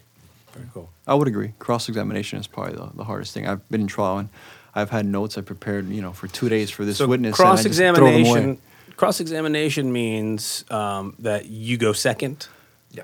[0.53, 0.89] Very cool.
[1.05, 1.51] I would agree.
[1.59, 3.45] Cross examination is probably the, the hardest thing.
[3.45, 4.29] I've been in trial and
[4.73, 7.37] I've had notes I prepared, you know, for two days for this So witness.
[7.37, 8.19] and I cross just throw them away.
[8.19, 8.61] examination.
[8.99, 12.47] Cross examination means um, that you go second.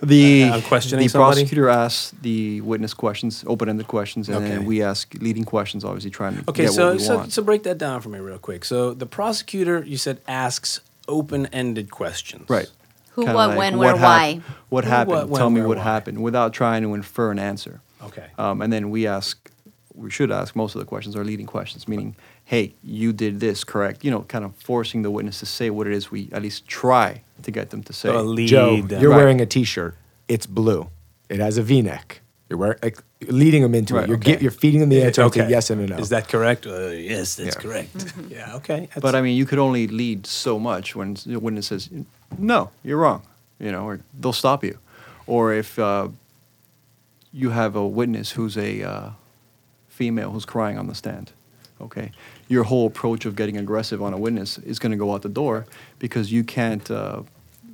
[0.03, 1.35] The, Uh, questioning the somebody?
[1.43, 4.49] prosecutor asks the witness questions, open-ended questions, and Okay.
[4.49, 7.31] then we ask leading questions, obviously trying to Okay, get so what we so, want.
[7.31, 8.65] so break that down for me real quick.
[8.65, 12.49] So the prosecutor, you said, asks open-ended questions.
[12.49, 12.69] right.
[13.11, 14.27] Who, Kinda what, like, when, what where, why.
[14.33, 15.15] hap- What Who, happened?
[15.15, 15.83] what, when, Tell me where, what why.
[15.83, 17.79] happened without trying to infer an answer.
[18.03, 18.25] Okay.
[18.37, 19.49] Um, and then we ask,
[19.93, 23.63] we should ask most of the questions are leading questions, meaning, hey, you did this,
[23.63, 24.03] correct?
[24.05, 26.67] You know, kind of forcing the witness to say what it is we at least
[26.67, 28.09] try to get them to say.
[28.09, 28.47] So a lead.
[28.49, 29.01] Joe, them.
[29.01, 29.17] you're Right.
[29.17, 29.95] wearing a T-shirt.
[30.27, 30.87] It's blue.
[31.29, 32.21] It has a V-neck.
[32.49, 34.07] You're wearing like leading them into Right, it.
[34.09, 34.35] You're okay.
[34.35, 35.23] gi- you're feeding them the answer.
[35.23, 35.41] okay.
[35.41, 35.97] It's yes and no.
[35.97, 36.67] Is that correct?
[36.67, 37.61] Uh, yes, that's Yeah.
[37.61, 38.13] correct.
[38.29, 38.55] yeah.
[38.57, 38.87] Okay.
[39.01, 41.89] But I mean, you could only lead so much when the witness says,
[42.37, 43.23] "No, you're wrong,"
[43.59, 44.77] you know, or they'll stop you.
[45.25, 46.09] Or if uh,
[47.33, 49.09] you have a witness who's a uh,
[49.87, 51.31] female who's crying on the stand,
[51.81, 52.11] okay,
[52.47, 55.29] your whole approach of getting aggressive on a witness is going to go out the
[55.29, 55.65] door
[55.99, 56.89] because you can't.
[56.91, 57.23] Uh,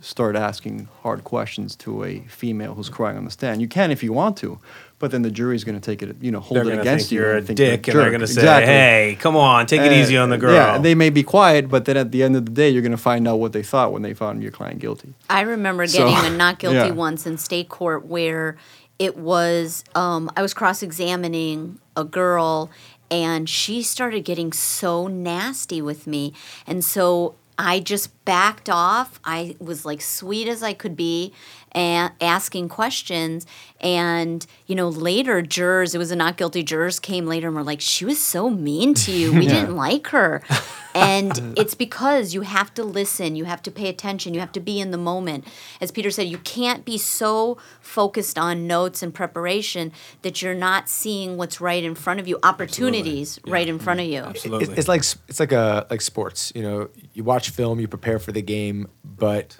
[0.03, 3.61] Start asking hard questions to a female who's crying on the stand.
[3.61, 4.57] You can if you want to,
[4.97, 7.09] but then the jury's going to take it, you know, hold they're it gonna against
[7.09, 7.19] think you.
[7.19, 8.65] you're a think dick, a and they're gonna say, Exactly.
[8.73, 11.69] "Hey, come on, take it Uh, easy on the girl." Yeah, they may be quiet,
[11.69, 13.61] but then at the end of the day, you're going to find out what they
[13.61, 15.13] thought when they found your client guilty.
[15.29, 16.89] I remember So, getting a not guilty yeah.
[16.89, 18.57] once in state court where
[18.97, 22.71] it was um, I was cross examining a girl
[23.11, 26.33] and she started getting so nasty with me.
[26.65, 29.19] And so I just backed off.
[29.23, 31.33] I was like sweet as I could be
[31.73, 33.45] and asking questions.
[33.79, 37.63] And, you know, later jurors, it was a not guilty, jurors came later and were
[37.63, 39.33] like, she was so mean to you.
[39.33, 40.41] We didn't like her.
[40.93, 44.59] And it's because you have to listen, you have to pay attention, you have to
[44.59, 45.47] be in the moment.
[45.79, 50.89] As Peter said, you can't be so focused on notes and preparation that you're not
[50.89, 54.19] seeing what's right in front of you, opportunities right in front of you.
[54.19, 54.67] Absolutely.
[54.67, 56.51] It's, it's like it's like a like sports.
[56.55, 59.57] You know, you watch film, you prepare for the game, but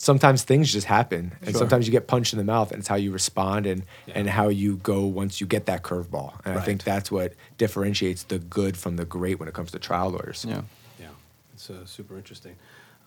[0.00, 1.58] sometimes things just happen, and Sure.
[1.58, 3.84] sometimes you get punched in the mouth, and it's how you respond and
[4.14, 6.32] and how you go once you get that curveball.
[6.44, 9.78] And I think that's what differentiates the good from the great when it comes to
[9.78, 10.44] trial lawyers.
[10.48, 10.62] Yeah.
[10.98, 11.08] Yeah,
[11.54, 12.56] it's uh, super interesting.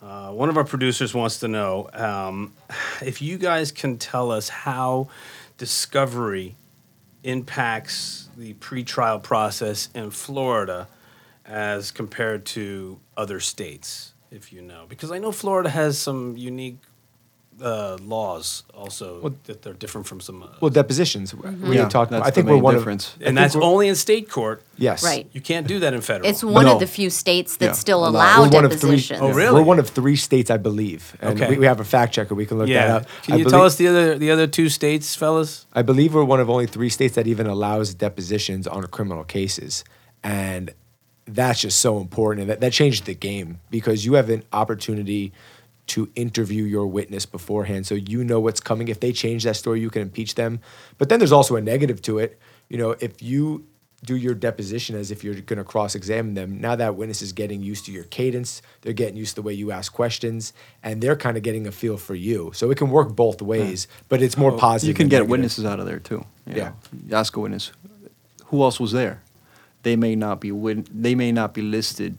[0.00, 2.52] Uh, one of our producers wants to know um,
[3.02, 5.08] if you guys can tell us how
[5.58, 6.54] discovery
[7.24, 10.86] impacts the pretrial process in Florida
[11.46, 14.84] as compared to other states, if you know.
[14.88, 16.78] Because I know Florida has some unique
[17.62, 20.42] uh, laws also that they're different from some.
[20.42, 21.32] Uh, Well, depositions.
[21.32, 22.10] We Yeah, had talked.
[22.10, 23.14] that's I think the we're one difference.
[23.14, 23.22] of.
[23.22, 24.58] And that's only in state court.
[24.76, 25.04] yes.
[25.04, 25.28] Right.
[25.32, 26.28] You can't do that in federal.
[26.28, 26.72] It's one No.
[26.74, 27.72] of the few states that Yeah.
[27.84, 28.90] still Allow- allow We're one of three.
[28.96, 29.20] depositions.
[29.22, 29.54] Oh, really?
[29.54, 31.16] We're one of three states, I believe.
[31.20, 31.50] And Okay.
[31.50, 32.34] we, we have a fact checker.
[32.34, 33.02] We can look that up.
[33.22, 35.66] Can I you believe- tell us the other the other two states, fellas?
[35.74, 39.84] I believe we're one of only three states that even allows depositions on criminal cases.
[40.24, 40.72] And
[41.26, 42.42] that's just so important.
[42.42, 45.32] And that, that changed the game because you have an opportunity
[45.86, 47.86] to interview your witness beforehand.
[47.86, 48.88] So you know what's coming.
[48.88, 50.60] If they change that story, you can impeach them.
[50.96, 52.38] But then there's also a negative to it.
[52.68, 53.66] You know, if you
[54.04, 56.60] do your deposition as if you're going to cross examine them.
[56.60, 59.54] Now that witness is getting used to your cadence, they're getting used to the way
[59.54, 62.52] you ask questions, and they're kind of getting a feel for you.
[62.54, 63.46] So it can work both hmm.
[63.46, 64.88] ways, but it's more oh, positive.
[64.88, 65.30] You can get negative.
[65.30, 66.24] witnesses out of there too.
[66.46, 66.72] Yeah.
[67.08, 67.16] know.
[67.16, 67.72] Ask a witness,
[68.46, 69.22] who else was there?
[69.84, 72.16] They may not be wit- They may not be listed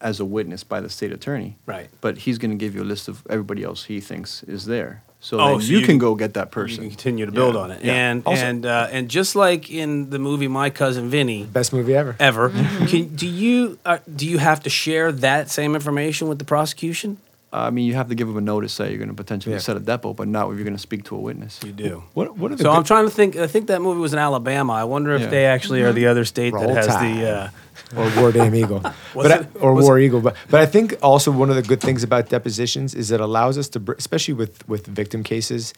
[0.00, 1.56] as a witness by the state attorney.
[1.66, 1.88] Right.
[2.00, 5.02] But he's going to give you a list of everybody else he thinks is there.
[5.22, 6.78] So, Oh, then so you, you can can- go get that You person.
[6.84, 7.60] can continue to build Yeah.
[7.60, 7.84] on it.
[7.84, 7.92] Yeah.
[8.10, 11.94] And Also- and uh, and just like in the movie My Cousin Vinny, Best movie
[11.94, 12.16] ever.
[12.18, 12.86] ever, Mm-hmm.
[12.86, 17.18] can, do you uh, do you have to share that same information with the prosecution?
[17.52, 19.60] I mean, you have to give them a notice that you're going to potentially Yeah.
[19.60, 21.58] set a depo, but not if you're going to speak to a witness.
[21.64, 22.04] You do.
[22.14, 23.34] What, what are the So I'm trying to think.
[23.36, 24.72] I think that movie was in Alabama.
[24.74, 25.28] I wonder if Yeah.
[25.30, 27.16] they actually are the other state Roll that has Tide.
[27.18, 27.28] the.
[27.28, 27.48] Uh,
[27.96, 28.80] or War Damn Eagle,
[29.14, 30.20] Was but I, or was War Eagle.
[30.20, 33.56] But but I think also one of the good things about depositions is it allows
[33.58, 35.72] us to, br- especially with with victim cases,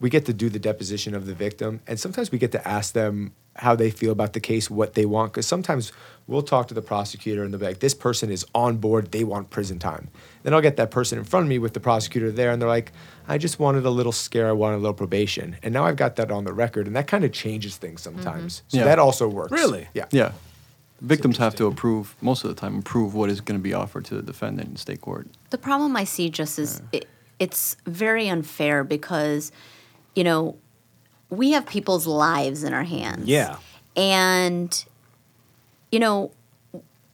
[0.00, 2.92] we get to do the deposition of the victim, and sometimes we get to ask
[2.92, 5.32] them how they feel about the case, what they want.
[5.32, 5.90] Because sometimes
[6.26, 9.12] we'll talk to the prosecutor and they'll be like, "This person is on board.
[9.12, 10.08] They want prison time."
[10.42, 12.68] Then I'll get that person in front of me with the prosecutor there, and they're
[12.68, 12.92] like,
[13.26, 14.48] "I just wanted a little scare.
[14.48, 17.06] I wanted a little probation." And now I've got that on the record, and that
[17.06, 18.22] kind of changes things mm-hmm.
[18.22, 18.62] sometimes.
[18.68, 18.84] So Yeah.
[18.84, 19.52] that also works.
[19.52, 19.88] Really?
[19.94, 20.06] Yeah.
[20.10, 20.32] Yeah.
[21.00, 24.06] Victims have to approve, most of the time, approve what is going to be offered
[24.06, 25.28] to the defendant in state court.
[25.50, 27.06] The problem I see just is it,
[27.38, 29.52] it's very unfair because,
[30.16, 30.56] you know,
[31.30, 33.28] we have people's lives in our hands.
[33.28, 33.58] Yeah.
[33.94, 34.84] And,
[35.92, 36.32] you know,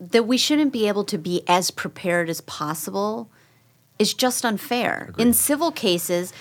[0.01, 3.29] that we shouldn't be able to be as prepared as possible
[3.99, 5.13] is just unfair.
[5.19, 6.33] In civil cases,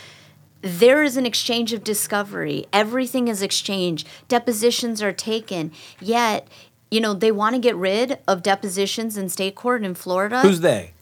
[0.61, 2.65] there is an exchange of discovery.
[2.71, 4.07] Everything is exchanged.
[4.27, 5.71] Depositions are taken.
[5.99, 6.47] Yet,
[6.89, 10.61] you know, they want to get rid of depositions in state court in Florida who's
[10.61, 10.93] they?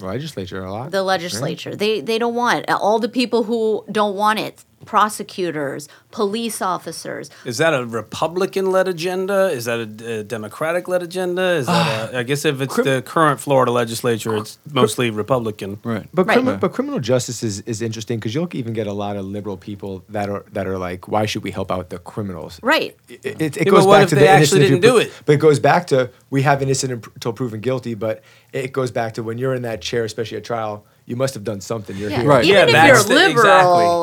[0.00, 0.90] Legislature a lot.
[0.90, 1.74] the legislature.
[1.76, 4.64] They they don't want all the people who don't want it.
[4.84, 7.30] Prosecutors, police officers.
[7.44, 9.48] Is that a Republican-led agenda?
[9.48, 11.42] Is that a, a Democratic-led agenda?
[11.42, 15.78] Is that a, I guess if it's Crim- the current Florida legislature, it's mostly Republican.
[15.84, 16.06] Right.
[16.12, 16.38] But, Right.
[16.38, 19.56] crimi- but criminal justice is, is interesting because you'll even get a lot of liberal
[19.56, 22.60] people that are that are like, why should we help out the criminals?
[22.62, 22.96] Right.
[23.08, 24.98] It, it, it Yeah, goes what back if to they the actually innocent didn't until
[25.00, 25.22] do pro- it?
[25.26, 27.94] But it goes back to we have innocent until proven guilty.
[27.94, 31.34] But it goes back to when you're in that chair, especially at trial, you must
[31.34, 31.96] have done something.
[31.96, 32.20] You're Yeah.
[32.20, 32.28] here.
[32.28, 32.44] Right.
[32.44, 33.44] Even Yeah, if you're that's the- liberal,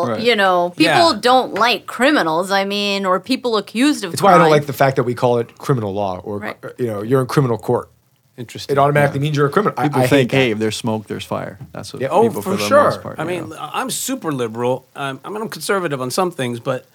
[0.04, 0.12] exactly.
[0.14, 0.22] Right.
[0.22, 1.20] you know, people Yeah.
[1.20, 2.52] don't like criminals.
[2.52, 4.14] I mean, or people accused of crime.
[4.14, 6.58] It's why I don't like the fact that we call it criminal law or Right.
[6.78, 7.90] you know you're in criminal court.
[8.38, 8.76] Interesting.
[8.76, 9.76] It automatically means you're a criminal.
[9.82, 11.60] People I, think, hey, if there's smoke, there's fire.
[11.74, 12.08] That's what Yeah.
[12.10, 12.84] Oh, people, for, the sure.
[12.86, 13.58] most part, I mean, know.
[13.60, 14.86] I'm super liberal.
[14.96, 16.86] Um, I mean, I'm conservative on some things, but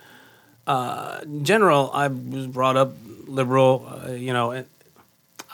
[0.66, 2.92] uh, in general, I was brought up
[3.29, 3.87] liberal.
[4.07, 4.66] Uh, you know, and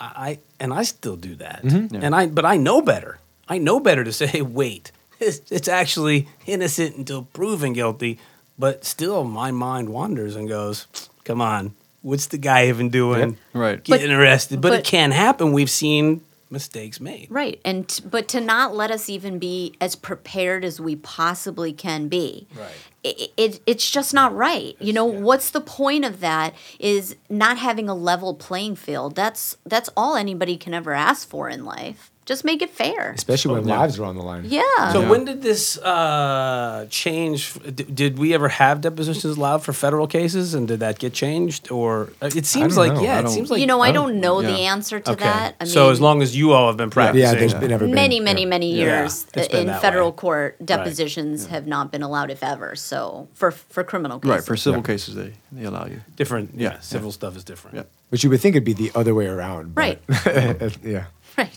[0.00, 1.60] I and I still do that.
[1.64, 1.88] Yeah.
[2.00, 3.18] And I, but I know better.
[3.52, 8.18] I know better to say, wait, it's, it's actually innocent until proven guilty.
[8.58, 10.86] But still, my mind wanders and goes,
[11.24, 13.36] come on, what's the guy even doing?
[13.52, 13.82] Right.
[13.84, 15.52] Getting arrested, but, it but- can happen.
[15.52, 17.26] We've seen mistakes made.
[17.30, 17.60] Right.
[17.64, 22.08] And t- but to not let us even be as prepared as we possibly can
[22.08, 22.46] be.
[22.54, 22.70] Right.
[23.02, 24.76] It, it it's just not right.
[24.78, 29.16] You know, what's the point of that is not having a level playing field.
[29.16, 32.11] That's that's all anybody can ever ask for in life.
[32.24, 33.10] Just make it fair.
[33.16, 33.80] especially when Yeah.
[33.80, 34.44] lives are on the line.
[34.46, 34.62] Yeah.
[34.92, 35.10] So Yeah.
[35.10, 37.52] when did this uh, change?
[37.74, 41.70] D- did we ever have depositions allowed for federal cases, and did that get changed?
[41.72, 43.02] Or uh, it seems like know.
[43.02, 44.72] yeah, it don't- seems like you know, I I don't know the yeah.
[44.72, 45.24] answer to okay.
[45.24, 45.56] that.
[45.60, 47.86] I mean, so as long as you all have been practicing, Yeah, there's been never
[47.86, 48.48] been many, many, yeah.
[48.48, 50.16] many Yeah, years it's been in that federal way.
[50.16, 52.76] court, depositions have not been allowed, if ever.
[52.76, 54.44] So for for criminal cases, right.
[54.44, 54.86] For civil Yeah.
[54.92, 56.00] cases, they, they allow you.
[56.16, 56.50] different.
[56.56, 57.76] Yeah, Yeah, civil stuff is different.
[57.76, 57.82] Yeah.
[58.10, 59.74] Which you would think it'd be the other way around.
[59.74, 59.98] but-
[60.84, 61.04] yeah.
[61.36, 61.50] right?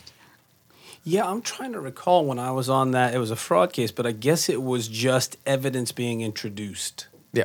[1.08, 3.13] Yeah, I'm trying to recall when I was on that.
[3.13, 7.08] It was a fraud case, but I guess it was just evidence being introduced.
[7.32, 7.44] Yeah.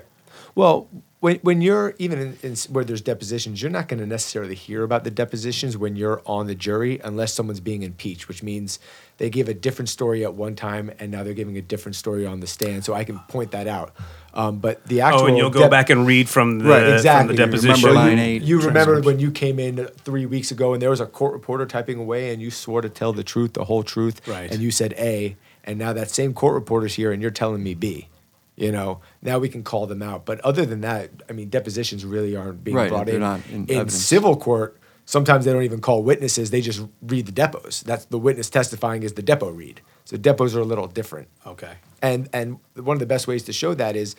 [0.54, 0.88] Well,
[1.20, 4.82] when, when you're even in, in where there's depositions, you're not going to necessarily hear
[4.82, 8.78] about the depositions when you're on the jury unless someone's being impeached, which means
[9.18, 12.24] they give a different story at one time and now they're giving a different story
[12.24, 12.86] on the stand.
[12.86, 13.94] So I can point that out.
[14.32, 16.92] Um, but the actual Oh, and you'll go dep- back and read from the right,
[16.94, 17.28] exactly.
[17.28, 17.88] from the You deposition.
[17.88, 20.90] remember line you, eight you remember when you came in three weeks ago and there
[20.90, 23.82] was a court reporter typing away and you swore to tell the truth, the whole
[23.82, 24.50] truth, Right.
[24.50, 27.74] and you said A, and now that same court reporter's here and you're telling me
[27.74, 28.08] B.
[28.56, 30.26] You know, now we can call them out.
[30.26, 33.20] But other than that, I mean, depositions really aren't being Right, brought they're in.
[33.22, 33.94] not in in evidence.
[33.94, 37.82] civil court, sometimes they don't even call witnesses; they just read the depos.
[37.82, 39.80] That's the witness testifying is the depo read.
[40.10, 41.28] So depos are a little different.
[41.46, 41.74] Okay.
[42.02, 44.16] And and one of the best ways to show that is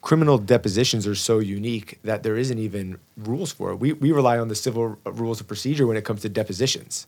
[0.00, 3.76] criminal depositions are so unique that there isn't even rules for it.
[3.76, 7.06] We we rely on the civil rules of procedure when it comes to depositions.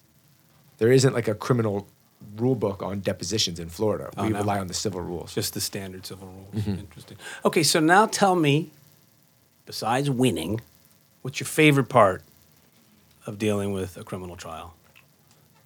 [0.79, 1.87] There isn't like a criminal
[2.37, 4.11] rule book on depositions in Florida.
[4.17, 4.41] Oh, we no.
[4.41, 5.35] rely on the civil rules.
[5.35, 6.65] Just the standard civil rules.
[6.65, 6.81] Mm-hmm.
[6.81, 7.17] Interesting.
[7.45, 8.71] Okay, so now tell me,
[9.67, 10.61] besides winning,
[11.23, 12.23] What's your favorite part
[13.27, 14.75] of dealing with a criminal trial?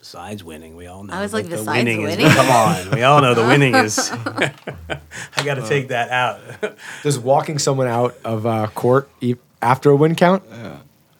[0.04, 1.14] Besides winning, we all know.
[1.14, 2.30] I was like, the besides winning is- winning?
[2.30, 4.10] come on, we all know the winning is.
[4.12, 6.40] I got to take that out.
[7.02, 10.42] Does walking someone out of uh, court e- after a win count?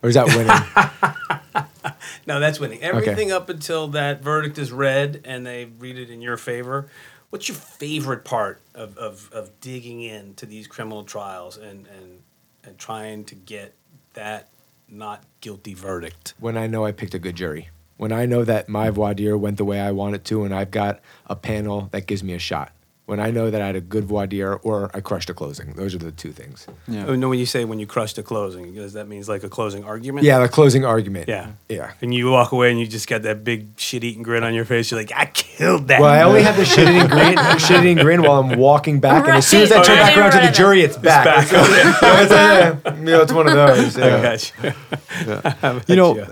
[0.03, 1.65] Or is that winning?
[2.27, 2.83] No, that's winning.
[2.83, 6.89] Everything up until that verdict is read and they read it in your favor.
[7.31, 12.23] What's your favorite part of, of, of digging into these criminal trials and, and,
[12.65, 13.75] and trying to get
[14.15, 14.49] that
[14.89, 16.35] not guilty verdict?
[16.39, 17.69] when I know I picked a good jury.
[17.97, 20.55] When I know that my voir dire went the way I want it to and
[20.55, 22.73] I've got a panel that gives me a shot.
[23.07, 25.75] When I know that I had a good voir dire or I crushed a closing.
[25.75, 26.67] Those are the two things.
[26.89, 27.05] Yeah.
[27.07, 29.51] Oh, no, when you say when you crushed a closing, because that means like a
[29.51, 30.25] closing argument?
[30.25, 31.29] Yeah, the closing argument.
[31.29, 31.51] Yeah.
[31.69, 31.93] Yeah.
[32.01, 34.65] And you walk away and you just got that big shit eating grin on your
[34.65, 34.91] face.
[34.91, 36.01] You're like, I killed that.
[36.01, 39.27] Well, I only have the shit eating grin, shit eating grin while I'm walking back,
[39.29, 39.85] and as soon as I Right.
[39.85, 41.27] turn back around to the jury, it's back.
[41.27, 41.53] back.
[41.53, 43.99] Yeah, it's, yeah, you know, it's one of those.
[43.99, 45.85] I got you.
[45.89, 46.27] You know,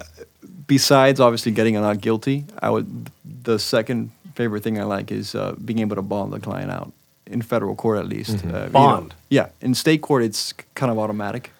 [0.73, 3.11] besides obviously getting a not guilty, I would
[3.45, 6.91] the second favorite thing I like is uh, being able to bond the client out
[7.27, 8.43] in federal court at least.
[8.43, 9.15] Uh, you know, Bond?
[9.29, 11.51] yeah, in state court it's kind of automatic,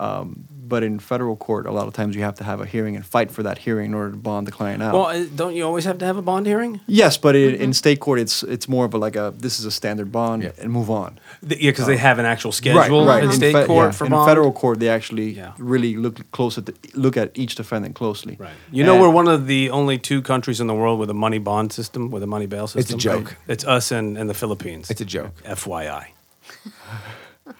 [0.00, 2.94] um, but in federal court a lot of times you have to have a hearing
[2.96, 4.92] and fight for that hearing in order to bond the client out.
[4.94, 6.72] Well, uh, don't you always have to have a bond hearing?
[6.86, 9.64] yes, but in, in state court it's it's more of a like a this is
[9.66, 10.52] a standard bond Yeah.
[10.62, 11.10] and move on.
[11.48, 14.04] Th- Yeah, because they have an actual schedule in In state fe- court yeah, for
[14.06, 14.28] in bond.
[14.30, 15.52] federal court, they actually Yeah.
[15.58, 18.34] really look close at the, look at each defendant closely.
[18.38, 18.50] Right.
[18.72, 21.18] You know, And- we're one of the only two countries in the world with a
[21.26, 22.80] money bond system, with a money bail system.
[22.80, 23.36] It's a joke.
[23.48, 24.90] It's us and, and the Philippines.
[24.90, 25.32] It's a joke.
[25.44, 26.04] FYI.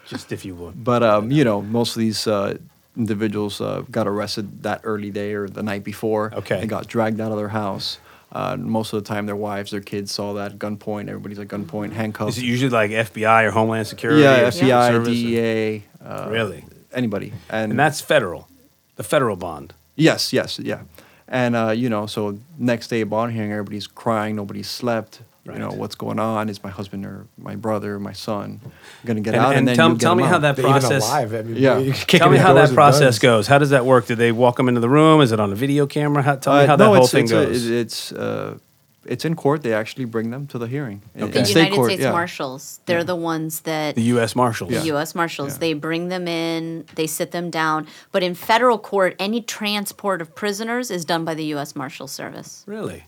[0.07, 0.83] Just if you would.
[0.83, 2.57] But um, you know, most of these uh,
[2.97, 6.33] individuals uh, got arrested that early day or the night before.
[6.35, 6.59] Okay.
[6.61, 7.99] They got dragged out of their house.
[8.33, 11.09] Uh, most of the time, their wives, their kids saw that gunpoint.
[11.09, 12.29] Everybody's at gunpoint, handcuffed.
[12.29, 14.21] Is it usually like FBI or Homeland Security?
[14.21, 15.83] yeah, FBI, Service or- DEA.
[16.03, 16.63] Uh, Really?
[16.93, 17.33] Anybody.
[17.49, 18.47] And, And that's federal,
[18.95, 19.73] the federal bond.
[19.95, 20.81] yes, yes, yeah.
[21.27, 25.21] And uh, you know, so next day bond hearing, everybody's crying, nobody slept.
[25.45, 26.49] You know what's going on?
[26.49, 28.61] Is my husband or my brother, or my son,
[29.05, 29.55] gonna get And, out?
[29.55, 31.03] and then tell, tell them me how that They're process.
[31.07, 31.33] alive.
[31.33, 31.79] I mean, Yeah.
[31.79, 33.19] you can kick Tell me how that process guns.
[33.19, 33.47] goes.
[33.47, 34.05] How does that work?
[34.05, 35.19] Do they walk them into the room?
[35.19, 36.21] Is it on a video camera?
[36.21, 38.57] How, tell me Uh, how no, that whole it's, thing it's a- it's uh,
[39.03, 39.63] it's in court.
[39.63, 41.01] They actually bring them to the hearing.
[41.15, 41.39] In- Okay.
[41.39, 42.11] in The state United court, States yeah.
[42.11, 44.35] Marshals, they're the ones that the U.S.
[44.35, 44.69] Marshals.
[44.69, 45.15] the U.S.
[45.15, 45.53] Marshals.
[45.53, 45.57] Yeah.
[45.59, 47.87] They bring them in, they sit them down.
[48.11, 51.75] But in federal court, any transport of prisoners is done by the U.S.
[51.75, 52.63] Marshal Service.
[52.67, 53.05] Really?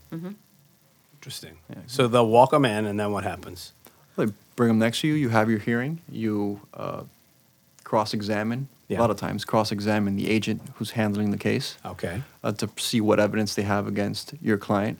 [1.24, 1.58] Interesting.
[1.88, 3.72] So they'll walk them in, and then what happens?
[4.18, 4.26] They
[4.58, 5.14] bring them next to you.
[5.14, 6.02] You have your hearing.
[6.12, 7.04] You uh,
[7.86, 8.68] cross-examine.
[8.90, 9.00] Yeah.
[9.00, 12.22] A lot of times, cross-examine the agent who's handling the case Okay.
[12.44, 15.00] uh, to see what evidence they have against your client,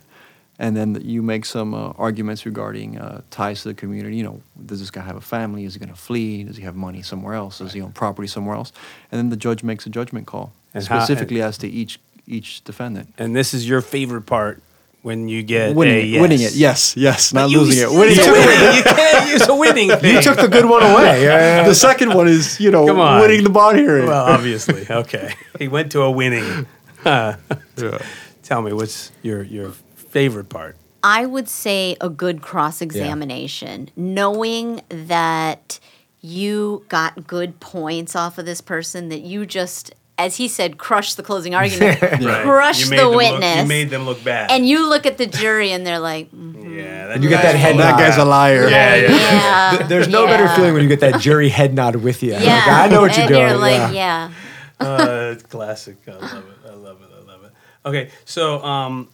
[0.58, 4.16] and then you make some uh, arguments regarding uh, ties to the community.
[4.16, 5.66] You know, does this guy have a family?
[5.66, 6.46] Is he going to flee?
[6.46, 7.58] Does he have money somewhere else?
[7.60, 8.72] Does he own property somewhere else?
[9.12, 12.64] And then the judge makes a judgment call And how- specifically as to each each
[12.64, 13.14] defendant.
[13.18, 14.64] And this is your favorite part
[15.04, 16.22] when you get winning a it, yes.
[16.22, 18.26] winning it, yes, yes, not You- losing it, winning it.
[18.32, 18.76] winning.
[18.78, 20.16] You can't use a winning thing.
[20.16, 21.22] You took the good one away.
[21.24, 23.22] Yeah, yeah, the second one is you know Come on.
[23.22, 24.08] winning the bond hearing.
[24.08, 24.88] Well, obviously.
[24.90, 25.34] Okay.
[25.60, 26.66] He went to a winning.
[27.06, 30.78] Tell me, what's your your favorite part?
[31.04, 35.80] I would say a good cross examination, knowing that
[36.22, 41.16] you got good points off of this person, that you just, as he said, crush
[41.16, 43.58] the closing argument, crushed You the them look- witness.
[43.62, 44.52] you made them look bad.
[44.52, 47.56] and you look at the jury and they're like, mm, yeah, that You get that
[47.56, 47.84] head nod.
[47.84, 48.00] that nod.
[48.00, 48.68] guy's a liar.
[48.70, 49.10] Yeah, yeah.
[49.12, 49.78] yeah.
[49.78, 52.34] Th- There's no better feeling when you get that jury head nod with you.
[52.34, 52.64] Like, Yeah.
[52.68, 53.48] I know what you're and doing.
[53.50, 54.32] You're like, yeah.
[54.80, 54.86] yeah.
[54.88, 55.98] uh, classic.
[56.08, 56.70] I love it.
[56.70, 57.10] I love it.
[57.16, 57.52] I love it.
[57.86, 59.10] Okay, so um,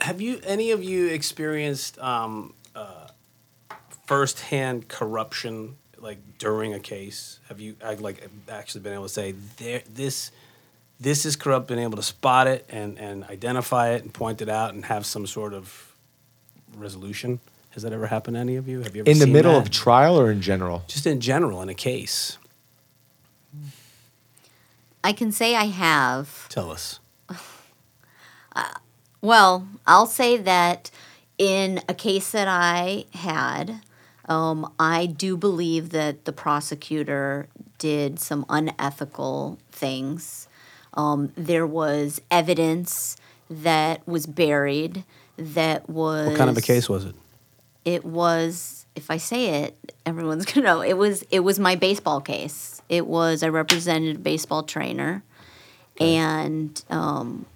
[0.00, 3.06] have you any of you experienced um, uh,
[4.06, 7.38] firsthand corruption like during a case?
[7.48, 10.30] Have you I, like actually been able to say there this
[11.00, 11.68] this is corrupt?
[11.68, 15.06] Been able to spot it and and identify it and point it out and have
[15.06, 15.94] some sort of
[16.76, 17.40] resolution?
[17.70, 18.82] Has that ever happened to any of you?
[18.82, 19.62] Have you ever In the middle that?
[19.62, 20.82] of trial or in general?
[20.88, 22.36] just in general in a case?
[25.04, 26.48] I can say I have.
[26.48, 26.98] Tell us.
[28.54, 28.68] Uh,
[29.22, 30.90] well, I'll say that
[31.38, 33.80] in a case that I had,
[34.28, 37.48] um, I do believe that the prosecutor
[37.78, 40.48] did some unethical things.
[40.94, 43.16] Um, there was evidence
[43.50, 45.04] that was buried
[45.36, 46.28] that was.
[46.28, 47.14] What kind of a case was it?
[47.84, 50.80] It was, if I say it, everyone's gonna know.
[50.82, 52.80] It was it was my baseball case.
[52.88, 55.22] It was I represented a baseball trainer,
[55.98, 57.46] and um,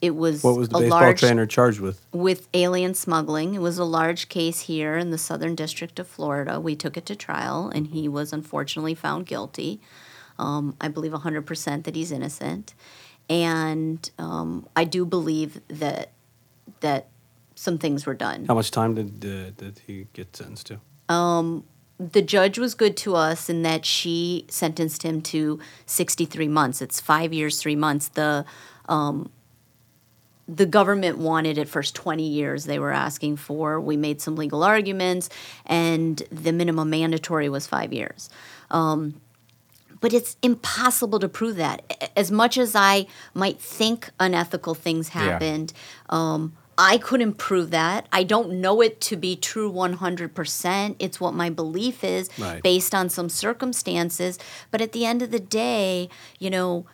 [0.00, 2.00] it was What was the baseball large trainer charged with?
[2.12, 3.54] with alien smuggling.
[3.54, 6.58] It was a large case here in the Southern District of Florida.
[6.60, 9.80] We took it to trial, and he was unfortunately found guilty.
[10.38, 12.74] um, I believe 100% that he's innocent.
[13.28, 16.12] And um, I do believe that
[16.80, 17.08] that
[17.54, 18.46] some things were done.
[18.46, 20.80] How much time did uh, did he get sentenced to?
[21.98, 26.80] the judge was good to us in that she sentenced him to 63 months.
[26.80, 28.08] It's five years, three months.
[28.08, 28.46] The
[28.88, 29.30] um,
[30.56, 33.80] the government wanted at first 20 years they were asking for.
[33.80, 35.28] We made some legal arguments,
[35.66, 38.28] and the minimum mandatory was five years.
[38.70, 39.20] Um,
[40.00, 42.10] but it's impossible to prove that.
[42.16, 45.72] As much as I might think unethical things happened,
[46.08, 48.06] um, I couldn't prove that.
[48.10, 50.96] I don't know it to be true 100%.
[50.98, 52.62] It's what my belief is Right.
[52.62, 54.38] based on some circumstances.
[54.70, 56.86] But at the end of the day, you know,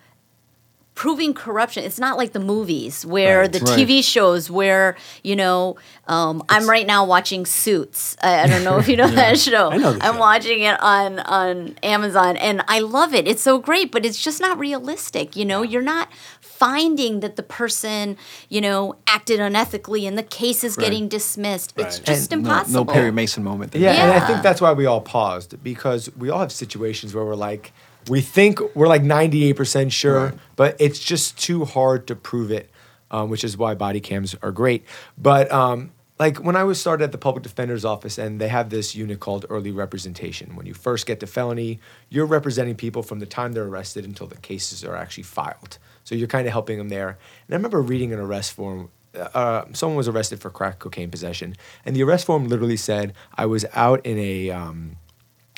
[0.96, 3.52] proving corruption it's not like the movies where Right.
[3.52, 3.78] the Right.
[3.86, 5.76] tv shows where you know
[6.08, 9.70] um, i'm right now watching suits I, I don't know if you know that show
[9.70, 10.20] I know the i'm show.
[10.20, 14.40] watching it on on amazon and i love it it's so great but it's just
[14.40, 16.08] not realistic you know you're not
[16.40, 18.16] finding that the person
[18.48, 22.92] you know acted unethically and the case is getting dismissed it's just No, impossible no
[22.92, 23.72] Perry Mason moment.
[23.72, 23.82] there.
[23.82, 27.24] Yeah, and I think that's why we all paused because we all have situations where
[27.24, 27.72] we're like,
[28.08, 32.70] we think we're like 98% sure, but it's just too hard to prove it,
[33.10, 34.84] um, which is why body cams are great.
[35.18, 38.70] But um, like when I was started at the public defender's office, and they have
[38.70, 40.56] this unit called early representation.
[40.56, 44.26] When you first get to felony, you're representing people from the time they're arrested until
[44.26, 45.78] the cases are actually filed.
[46.04, 47.08] So you're kind of helping them there.
[47.08, 51.56] And I remember reading an arrest form uh, someone was arrested for crack cocaine possession,
[51.84, 54.96] and the arrest form literally said, "I was out in a um,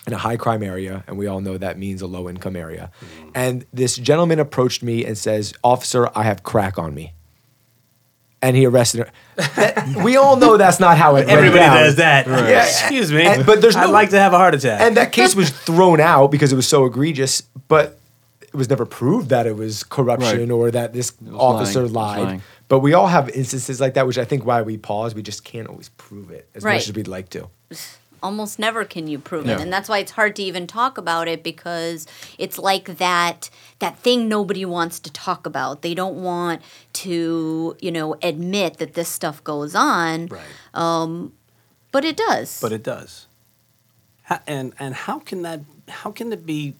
[0.07, 2.91] in a high crime area, and we all know that means a low income area."
[3.35, 7.13] And this gentleman approached me and says, "Officer, I have crack on me,"
[8.41, 9.11] and he arrested her.
[9.57, 11.77] That- we all know that's not how it went Everybody down.
[11.79, 12.27] does that.
[12.27, 12.63] Yeah.
[12.65, 13.27] Excuse me.
[13.27, 14.81] And- but there's no, I'd like to have a heart attack.
[14.81, 17.99] And that case was thrown out because it was so egregious, but
[18.41, 20.51] it was never proved that it was corruption Right.
[20.51, 21.93] or that this officer lying.
[21.93, 22.23] Lied.
[22.29, 22.43] lying.
[22.69, 25.15] But we all have instances like that, which I think why we pause.
[25.15, 26.75] We just can't always prove it as Right.
[26.75, 27.49] much as we'd like to.
[28.23, 31.29] Almost never can you prove it and that's why it's hard to even talk about
[31.29, 32.07] it because
[32.39, 36.62] it's like that that thing nobody wants to talk about they don't want
[36.93, 41.31] to you know admit that this stuff goes on right.
[41.93, 43.27] but it does but it does.
[44.29, 45.61] How, and and how can that?
[45.89, 46.75] How can it be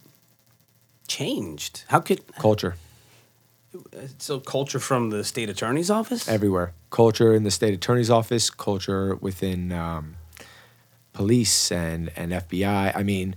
[1.07, 1.83] changed?
[1.87, 2.75] How could Culture
[4.17, 6.27] so culture from the state attorney's office?
[6.27, 6.73] everywhere.
[6.91, 8.51] Culture in the state attorney's office.
[8.51, 10.15] Culture within um,
[11.19, 12.95] police and and FBI.
[12.95, 13.35] I mean,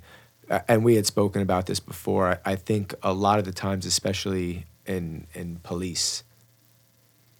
[0.49, 2.39] uh, and we had spoken about this before.
[2.45, 6.22] I, think a lot of the times, especially in in police,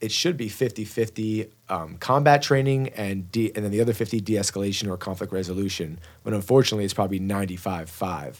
[0.01, 4.90] it should be 50-50 um, combat training and de- and then the other 50 de-escalation
[4.90, 8.38] or conflict resolution when unfortunately it's probably 95-5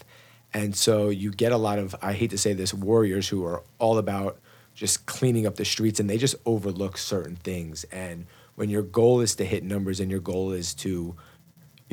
[0.53, 3.63] and so you get a lot of i hate to say this warriors who are
[3.79, 4.39] all about
[4.75, 8.25] just cleaning up the streets and they just overlook certain things and
[8.55, 11.15] when your goal is to hit numbers and your goal is to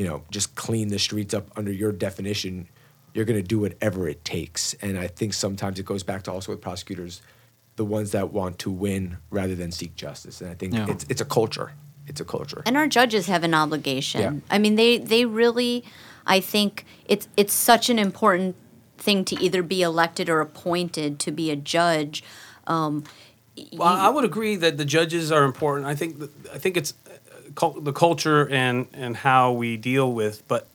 [0.00, 2.66] you know just clean the streets up under your definition
[3.12, 6.32] you're going to do whatever it takes and i think sometimes it goes back to
[6.32, 7.20] also with prosecutors
[7.76, 10.40] the ones that want to win rather than seek justice.
[10.42, 10.86] And I think Yeah.
[10.92, 11.68] it's it's a culture.
[12.06, 12.62] It's a culture.
[12.66, 14.54] and our judges have an obligation Yeah.
[14.54, 15.84] i mean they they really
[16.36, 16.72] i think
[17.12, 18.54] it's it's such an important
[19.06, 22.16] thing to either be elected or appointed to be a judge
[22.66, 23.04] um,
[23.80, 25.84] Well, I would agree that the judges are important.
[25.92, 26.10] I think
[26.56, 26.92] I think it's
[27.54, 30.46] the culture and and how we deal with.
[30.48, 30.68] But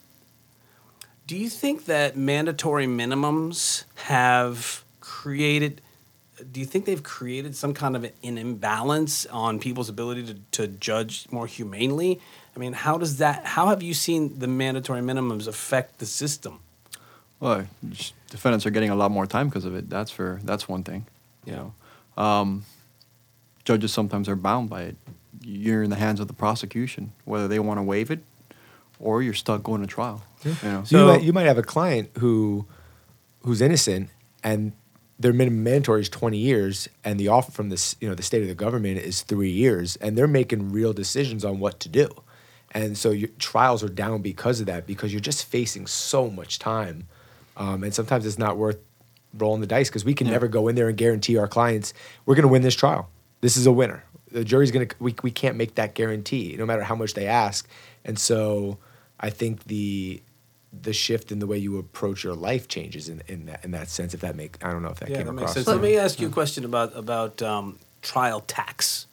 [1.28, 5.82] do you think that mandatory minimums have created?
[6.52, 10.68] Do you think they've created some kind of an imbalance on people's ability to, to
[10.68, 12.20] judge more humanely?
[12.56, 13.46] I mean, how does that?
[13.46, 16.60] How have you seen the mandatory minimums affect the system?
[17.40, 17.68] Well,
[18.30, 19.90] defendants are getting a lot more time because of it.
[19.90, 21.06] That's for that's one thing.
[21.46, 22.66] You know, um,
[23.64, 24.96] judges sometimes are bound by it.
[25.48, 28.20] You're in the hands of the prosecution, whether they want to waive it,
[29.00, 30.24] or you're stuck going to trial.
[30.44, 32.66] You know, So you might, you might have a client who
[33.42, 34.10] who's innocent
[34.44, 34.74] and
[35.20, 38.42] their minimum mandatory is 20 years and the offer from this you know the state
[38.42, 42.10] of the government is three years and they're making real decisions on what to do
[42.72, 46.58] and so your trials are down because of that because you're just facing so much
[46.58, 47.08] time
[47.56, 48.80] um, and sometimes it's not worth
[49.38, 50.34] rolling the dice because we can Yeah.
[50.34, 51.94] never go in there and guarantee our clients
[52.26, 53.10] we're going to win this trial
[53.42, 54.04] this is a winner
[54.36, 57.26] the jury's going to we, we can't make that guarantee no matter how much they
[57.28, 57.68] ask
[58.04, 58.78] and so
[59.20, 60.22] i think the
[60.82, 63.88] the shift in the way you approach your life changes in, in that in that
[63.88, 64.14] sense.
[64.14, 65.54] If that make I don't know if that Yeah, came that makes across.
[65.54, 65.68] sense.
[65.68, 69.08] Let me ask you a question about about um, trial tax.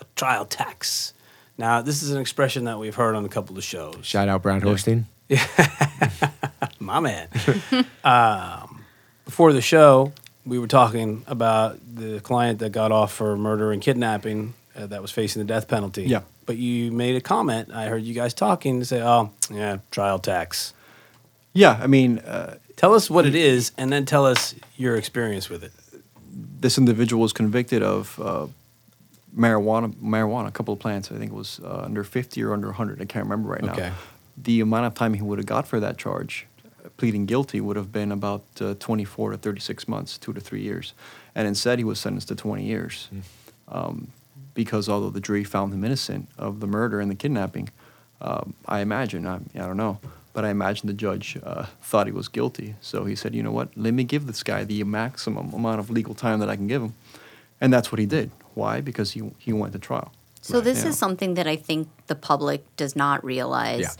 [0.00, 1.12] A trial tax.
[1.56, 3.98] Now, this is an expression that we've heard on a couple of shows.
[4.02, 5.06] Shout out Brown Hosting.
[6.78, 7.28] My man.
[8.04, 8.84] um,
[9.24, 10.12] before the show,
[10.46, 15.02] we were talking about the client that got off for murder and kidnapping uh, that
[15.02, 16.04] was facing the death penalty.
[16.04, 16.20] Yeah.
[16.46, 17.70] But you made a comment.
[17.74, 20.72] I heard you guys talking to say, "Oh, yeah, trial tax."
[21.52, 25.48] Yeah, I mean, uh, Tell us what it is, and then tell us your experience
[25.50, 25.72] with it.
[26.60, 28.46] this individual was convicted of uh,
[29.36, 31.10] marijuana, marijuana, a couple of plants.
[31.10, 33.00] I think it was uh, under 50 or under 100.
[33.02, 33.88] I can't remember right Okay.
[33.88, 33.94] now.
[34.36, 36.46] The amount of time he would have got for that charge,
[36.98, 40.94] pleading guilty, would have been about uh, 24 to 36 months, two to three years.
[41.34, 43.08] And instead, he was sentenced to 20 years.
[43.66, 44.08] Um,
[44.58, 47.68] because although the jury found him innocent of the murder and the kidnapping,
[48.20, 50.00] um, I imagine, I, I don't know,
[50.32, 52.74] but I imagine the judge uh, thought he was guilty.
[52.80, 55.90] So he said, you know what, let me give this guy the maximum amount of
[55.90, 56.94] legal time that I can give him.
[57.60, 58.32] And that's what he did.
[58.54, 58.80] Why?
[58.80, 60.10] Because he, he went to trial.
[60.42, 60.88] So this Yeah.
[60.90, 63.96] is something that I think the public does not realize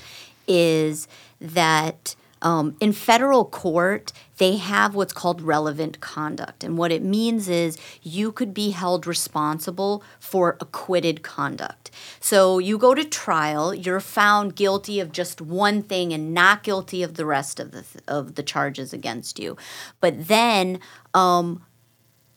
[0.49, 1.07] is
[1.41, 7.49] that um, in federal court they have what's called relevant conduct, and what it means
[7.49, 11.91] is you could be held responsible for acquitted conduct.
[12.21, 17.03] So you go to trial, you're found guilty of just one thing and not guilty
[17.03, 19.57] of the rest of the of the charges against you,
[20.01, 20.79] but then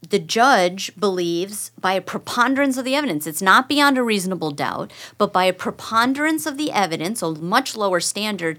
[0.10, 4.91] the judge believes by a preponderance of the evidence, it's not beyond a reasonable doubt,
[5.18, 8.58] but by a preponderance of the evidence, a much lower standard,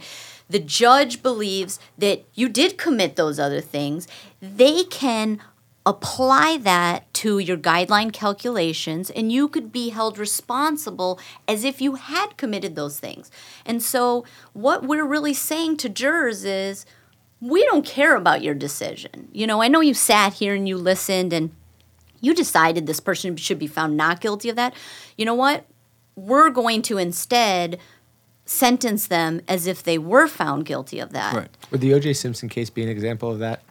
[0.52, 4.06] the judge believes that you did commit those other things.
[4.40, 5.40] They can
[5.84, 11.96] apply that to your guideline calculations and you could be held responsible as if you
[11.96, 13.30] had committed those things.
[13.66, 16.86] And so what we're really saying to jurors is
[17.40, 19.28] we don't care about your decision.
[19.32, 21.50] You know, I know you sat here and you listened and
[22.20, 24.74] you decided this person should be found not guilty of that.
[25.16, 25.64] You know what?
[26.14, 27.80] We're going to instead
[28.52, 31.34] sentence them as if they were found guilty of that.
[31.34, 31.48] Right.
[31.70, 32.12] Would the O.J.
[32.14, 33.62] Simpson case be an example of that?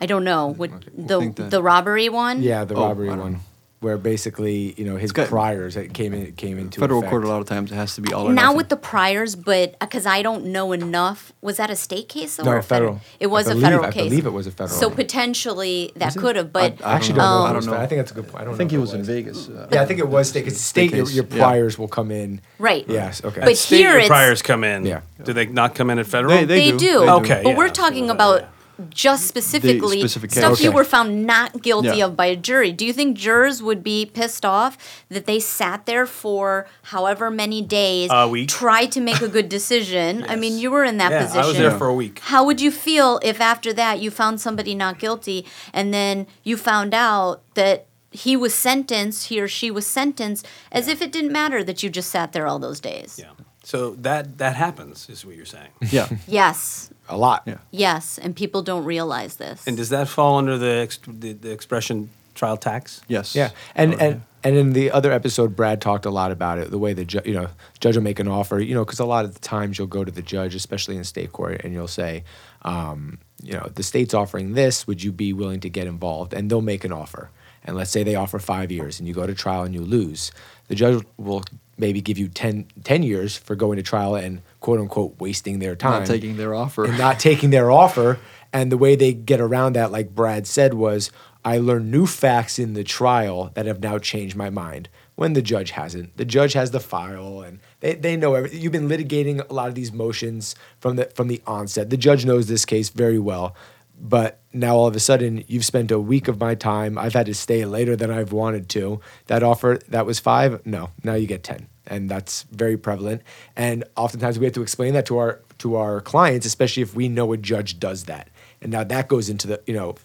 [0.00, 0.48] I don't know.
[0.48, 2.42] Would the think that- the robbery one?
[2.42, 3.38] Yeah, the Oh, robbery I don't one, know.
[3.80, 7.10] Where basically you know his got- priors that came in came into Federal effect.
[7.10, 9.36] court, a lot of times, it has to be all or Now with the priors,
[9.36, 12.44] but because I don't know enough, was that a state case though?
[12.44, 12.94] No, or a federal?
[12.94, 13.06] federal.
[13.20, 14.02] It was I a believe- federal I case.
[14.02, 14.96] I believe it was a federal So one.
[14.96, 17.42] potentially that could have, but I actually don't know.
[17.46, 17.74] I don't know.
[17.74, 18.42] I think that's a good point.
[18.42, 19.04] I don't I think know he if was in.
[19.04, 19.48] Vegas.
[19.48, 20.44] Uh, Yeah, I think it was state.
[20.44, 20.92] Because state.
[20.92, 21.36] Your, case, your yeah.
[21.38, 22.40] priors will come in.
[22.58, 22.84] right.
[22.88, 23.22] Yes.
[23.24, 23.40] Okay.
[23.44, 24.84] But State here your priors come in.
[24.86, 25.00] Yeah.
[25.22, 26.34] Do they not come in at federal?
[26.34, 26.78] They- They, do.
[26.78, 26.98] do.
[27.00, 27.10] They do.
[27.20, 28.48] Okay, But yeah, we're talking about yeah.
[28.90, 30.38] Just specifically specific case.
[30.38, 32.06] stuff you were found not guilty Yeah.
[32.06, 32.70] of by a jury.
[32.72, 37.60] Do you think jurors would be pissed off that they sat there for however many
[37.62, 38.48] days, A week.
[38.48, 40.24] tried to make a good decision?
[40.28, 41.42] I mean, you were in that yeah, position.
[41.44, 42.20] I was there for a week.
[42.20, 46.56] How would you feel if after that you found somebody not guilty and then you
[46.56, 51.32] found out that he was sentenced, he or she was sentenced, as if it didn't
[51.32, 53.18] matter that you just sat there all those days?
[53.18, 53.30] Yeah.
[53.68, 55.68] So that that happens, is what you're saying.
[55.92, 56.08] yeah.
[56.26, 56.88] Yes.
[57.06, 57.42] a lot.
[57.44, 57.58] Yeah.
[57.70, 59.66] Yes, and people don't realize this.
[59.66, 63.02] And does that fall under the ex- the, the expression trial tax?
[63.08, 63.34] Yes.
[63.34, 66.70] Yeah, and Oh, and and in the other episode, Brad talked a lot about it.
[66.70, 67.48] The way the ju- you know
[67.78, 70.02] judge will make an offer, you know, because a lot of the times you'll go
[70.02, 72.24] to the judge, especially in state court, and you'll say,
[72.62, 74.86] um, you know, the state's offering this.
[74.86, 76.32] Would you be willing to get involved?
[76.32, 77.28] And they'll make an offer.
[77.64, 80.32] And let's say they offer five years, and you go to trial and you lose.
[80.68, 81.42] The judge will
[81.78, 85.76] maybe give you 10, 10 years for going to trial and quote unquote wasting their
[85.76, 86.84] time Not taking their offer.
[86.84, 88.18] and not taking their offer.
[88.52, 91.10] And the way they get around that, like Brad said, was
[91.44, 94.88] I learned new facts in the trial that have now changed my mind.
[95.14, 98.60] When the judge hasn't, the judge has the file, and they, they know everything.
[98.60, 101.90] You've been litigating a lot of these motions from the from the onset.
[101.90, 103.54] The judge knows this case very well,
[104.00, 106.98] but now all of a sudden you've spent a week of my time.
[106.98, 109.00] I've had to stay later than I've wanted to.
[109.26, 110.64] That offer that was five.
[110.66, 113.22] No, now you get ten, and that's very prevalent.
[113.56, 117.08] And oftentimes we have to explain that to our to our clients, especially if we
[117.08, 118.28] know a judge does that.
[118.62, 119.96] And now that goes into the you know,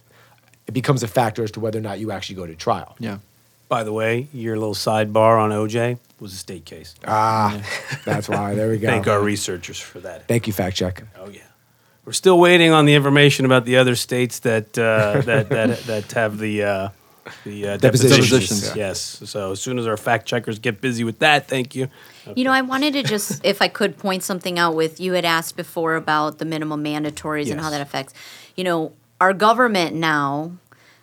[0.68, 2.96] it becomes a factor as to whether or not you actually go to trial.
[3.00, 3.20] Yeah.
[3.70, 6.94] By the way, your little sidebar on OJ was a state case.
[7.08, 7.60] Ah,
[8.06, 8.54] that's why.
[8.54, 8.88] There we go.
[8.88, 10.28] Thank our researchers for that.
[10.28, 11.02] Thank you, fact check.
[11.18, 11.41] Oh yeah.
[12.06, 16.12] We're still waiting on the information about the other states that uh, that, that that
[16.14, 16.89] have the uh,
[17.45, 18.76] the uh, Depositions, depositions.
[18.76, 18.88] yeah.
[18.88, 19.22] Yes.
[19.26, 21.88] So as soon as our fact checkers get busy with that, thank you.
[22.36, 25.26] You know, I wanted to just, if I could point something out with, you had
[25.26, 28.14] asked before about the minimum mandatories and how that affects,
[28.56, 28.91] you know,
[29.22, 30.51] our government now,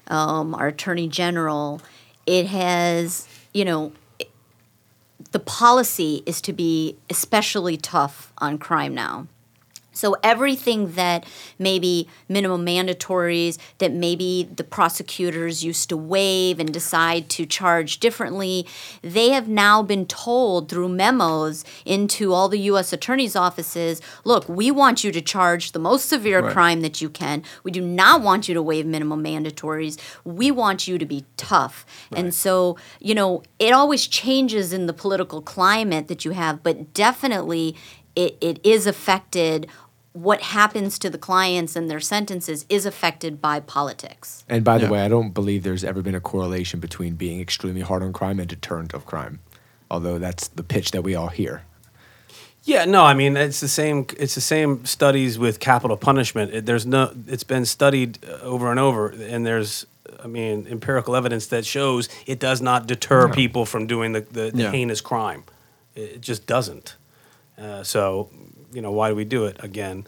[0.08, 1.80] um, our attorney general,
[2.26, 3.92] it has, you know,
[5.32, 9.26] the policy is to be especially tough on crime now.
[9.92, 11.24] So everything that
[11.58, 18.66] maybe minimum mandatories that maybe the prosecutors used to waive and decide to charge differently,
[19.02, 24.70] they have now been told through memos into all the US attorneys offices, look, we
[24.70, 26.52] want you to charge the most severe Right.
[26.52, 27.42] crime that you can.
[27.64, 29.98] We do not want you to waive minimum mandatories.
[30.24, 31.84] We want you to be tough.
[32.12, 36.94] And so, you know, it always changes in the political climate that you have, but
[36.94, 37.76] definitely
[38.16, 39.66] it, it is affected
[40.12, 44.44] what happens to the clients and their sentences is affected by politics.
[44.48, 44.90] And by the Yeah.
[44.90, 48.40] way, I don't believe there's ever been a correlation between being extremely hard on crime
[48.40, 49.38] and deterrent of crime.
[49.90, 51.62] Although that's the pitch that we all hear.
[52.64, 54.06] Yeah, no, I mean it's the same.
[54.18, 56.52] It's the same studies with capital punishment.
[56.52, 57.12] It, there's no.
[57.26, 59.86] It's been studied uh, over and over, and there's,
[60.22, 64.50] I mean, empirical evidence that shows it does not deter people from doing the, the,
[64.50, 64.70] the Yeah.
[64.72, 65.44] heinous crime.
[65.94, 66.96] It, it just doesn't.
[67.60, 68.30] Uh, so,
[68.72, 70.06] you know, why do we do it again?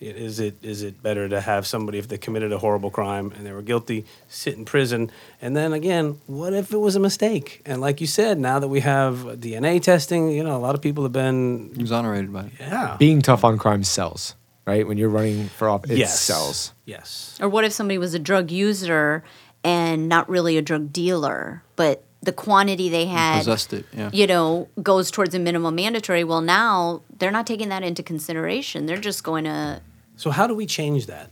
[0.00, 3.46] Is it is it better to have somebody if they committed a horrible crime and
[3.46, 7.62] they were guilty sit in prison and then again what if it was a mistake
[7.64, 10.82] and like you said now that we have DNA testing you know a lot of
[10.82, 12.52] people have been Exonerated by it.
[12.60, 14.34] yeah Being tough on crime sells,
[14.66, 14.86] right?
[14.86, 16.74] When you're running for office, it yes sells.
[16.84, 19.22] yes Or what if somebody was a drug user
[19.62, 24.10] and not really a drug dealer, but the quantity they had Possessed it, yeah.
[24.12, 26.24] you know, goes towards a minimum mandatory.
[26.24, 28.86] Well, now they're not taking that into consideration.
[28.86, 29.80] They're just going to
[30.16, 31.30] so how do we change that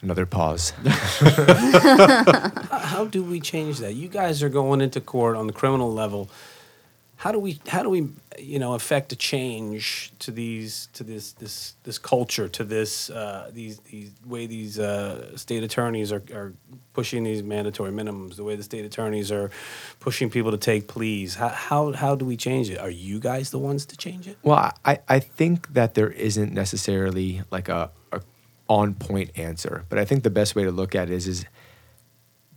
[0.00, 0.72] Another pause.
[2.70, 3.94] how do we change that?
[3.94, 6.30] You guys are going into court on the criminal level.
[7.16, 8.08] How do we how do we
[8.40, 13.50] you know affect a change to these to this this this culture to this uh,
[13.52, 16.52] these these way these uh, state attorneys are, are
[16.92, 19.50] pushing these mandatory minimums the way the state attorneys are
[20.00, 21.34] pushing people to take pleas.
[21.34, 22.78] How how, how do we change it?
[22.78, 24.36] Are you guys the ones to change it?
[24.42, 28.20] Well, I, I think that there isn't necessarily like a, a
[28.68, 31.44] on point answer, but I think the best way to look at it is is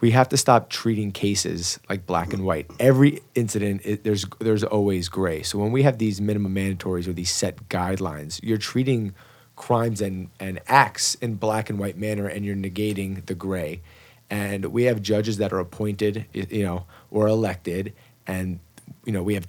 [0.02, 2.70] we have to stop treating cases like black and white.
[2.80, 5.44] Every incident, it, there's there's always gray.
[5.44, 9.14] So when we have these minimum mandatories or these set guidelines, you're treating
[9.56, 13.82] crimes and, and acts in black and white manner, and you're negating the gray.
[14.30, 17.94] And we have judges that are appointed, you know, or elected,
[18.26, 18.60] and
[19.06, 19.48] you know we have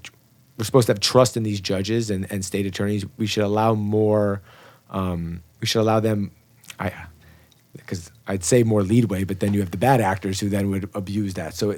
[0.58, 3.06] we're supposed to have trust in these judges and, and state attorneys.
[3.16, 4.42] We should allow more.
[4.90, 6.32] Um, we should allow them.
[6.78, 6.92] I
[7.76, 10.88] because I'd say more leadway, but then you have the bad actors who then would
[10.94, 11.54] abuse that.
[11.54, 11.74] So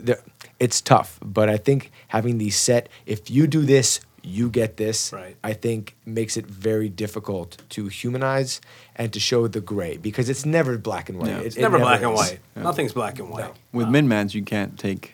[0.58, 1.18] it's tough.
[1.24, 5.12] But I think having these set, if you do this, you get this.
[5.12, 5.36] Right.
[5.44, 8.60] I think makes it very difficult to humanize
[8.96, 11.28] and to show the gray because it's never black and white.
[11.28, 11.40] Yeah.
[11.40, 12.18] It- it's it never never black and is.
[12.18, 15.12] white nothing's black and white With min-mans, you can't take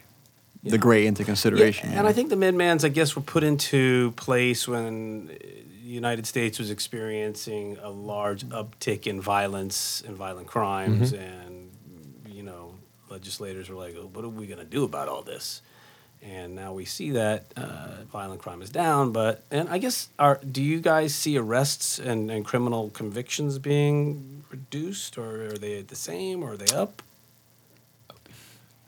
[0.62, 0.70] Yeah.
[0.72, 1.86] the gray into consideration.
[1.88, 2.10] Yeah, you and know?
[2.10, 5.30] I think the midmans, I guess, were put into place when
[5.90, 11.68] the United States was experiencing a large uptick in violence and violent crimes, and
[12.28, 12.76] you know,
[13.08, 15.62] legislators were like, oh, "What are we going to do about all this?"
[16.22, 20.38] And now we see that uh, violent crime is down, but and I guess are
[20.48, 25.96] do you guys see arrests and, and criminal convictions being reduced, or are they the
[25.96, 27.02] same, or are they up?
[28.10, 28.14] I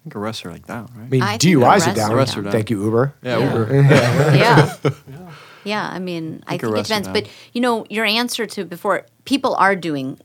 [0.04, 1.06] think arrests are like down, right?
[1.06, 2.12] I mean, I think DUIs are down.
[2.12, 2.52] Arrests are down.
[2.52, 3.12] Thank you, Uber.
[3.24, 3.52] yeah, Yeah.
[3.58, 3.74] Uber.
[3.82, 4.76] yeah.
[5.08, 5.30] Yeah,
[5.64, 7.08] I mean, I think it depends.
[7.08, 10.18] But, you know, your answer to before, people are doing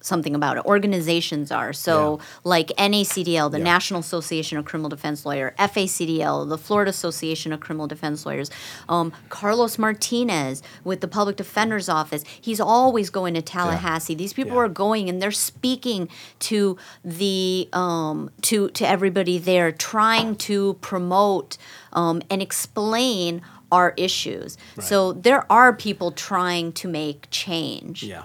[0.00, 0.64] something about it.
[0.66, 1.72] Organizations are.
[1.72, 3.64] So, like NACDL, the Yeah.
[3.64, 8.50] National Association of Criminal Defense Lawyer, FACDL, the Florida Association of Criminal Defense Lawyers,
[8.86, 12.22] um, Carlos Martinez with the Public Defender's Office.
[12.38, 14.14] He's always going to Tallahassee.
[14.14, 14.64] These people Yeah.
[14.64, 16.10] are going and they're speaking
[16.40, 21.56] to the um, to to everybody there, trying to promote
[21.94, 23.40] um, and explain
[23.76, 24.56] our issues.
[24.80, 24.96] So
[25.28, 28.02] there are people trying to make change.
[28.02, 28.22] Yeah,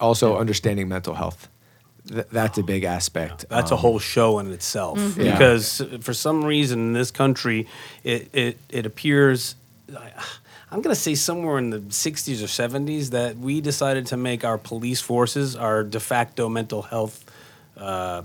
[0.00, 1.48] Also, understanding mental health.
[2.08, 3.44] Th- that's a big aspect.
[3.50, 5.32] That's a Um, whole show in itself Yeah.
[5.32, 7.66] because for some reason in this country,
[8.04, 9.56] it it, it appears.
[9.88, 10.12] I-
[10.72, 14.44] I'm going to say somewhere in the 60s or 70s that we decided to make
[14.50, 17.16] our police forces our de facto mental health,
[17.76, 18.22] uh,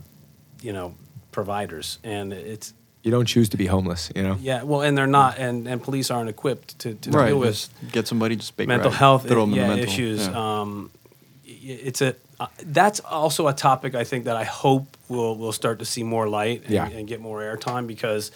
[0.61, 0.93] you know,
[1.31, 2.73] providers, and it's
[3.05, 4.35] You don't choose to be homeless, you know?
[4.41, 7.27] yeah, well, and they're not, and, and police aren't equipped to, to right.
[7.27, 9.85] deal with get somebody just big mental right, health throw 'em in the yeah, mental,
[9.85, 10.27] issues.
[10.27, 10.61] yeah.
[10.61, 10.89] Um,
[11.45, 15.77] it's a uh, that's also a topic I think that I hope will will start
[15.79, 16.87] to see more light and, Yeah.
[16.87, 18.31] and get more airtime because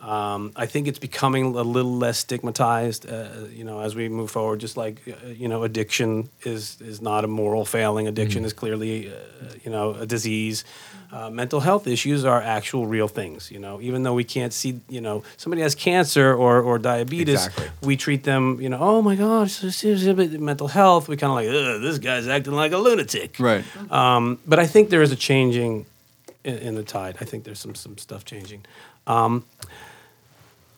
[0.00, 4.30] Um, I think it's becoming a little less stigmatized, uh, you know, as we move
[4.30, 4.58] forward.
[4.60, 8.08] Just like uh, you know, addiction is is not a moral failing.
[8.08, 9.14] Addiction is clearly, uh,
[9.62, 10.64] you know, a disease.
[11.12, 13.50] Uh, mental health issues are actual real things.
[13.50, 17.46] You know, even though we can't see, you know, somebody has cancer or or diabetes,
[17.46, 17.68] Exactly.
[17.82, 21.08] we treat them, you know, oh my gosh, this is a bit mental health.
[21.08, 23.36] We kind of like, Ugh, this guy's acting like a lunatic.
[23.38, 23.64] Right.
[23.90, 25.84] Um, but I think there is a changing
[26.44, 27.16] in, in the tide.
[27.20, 28.64] I think there's some some stuff changing.
[29.06, 29.44] Um,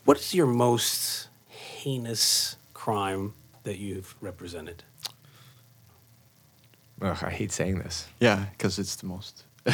[0.05, 3.35] what is your most heinous crime
[3.65, 4.83] that you've represented?
[7.01, 8.07] Ugh, I hate saying this.
[8.21, 9.45] Yeah, because it's the most.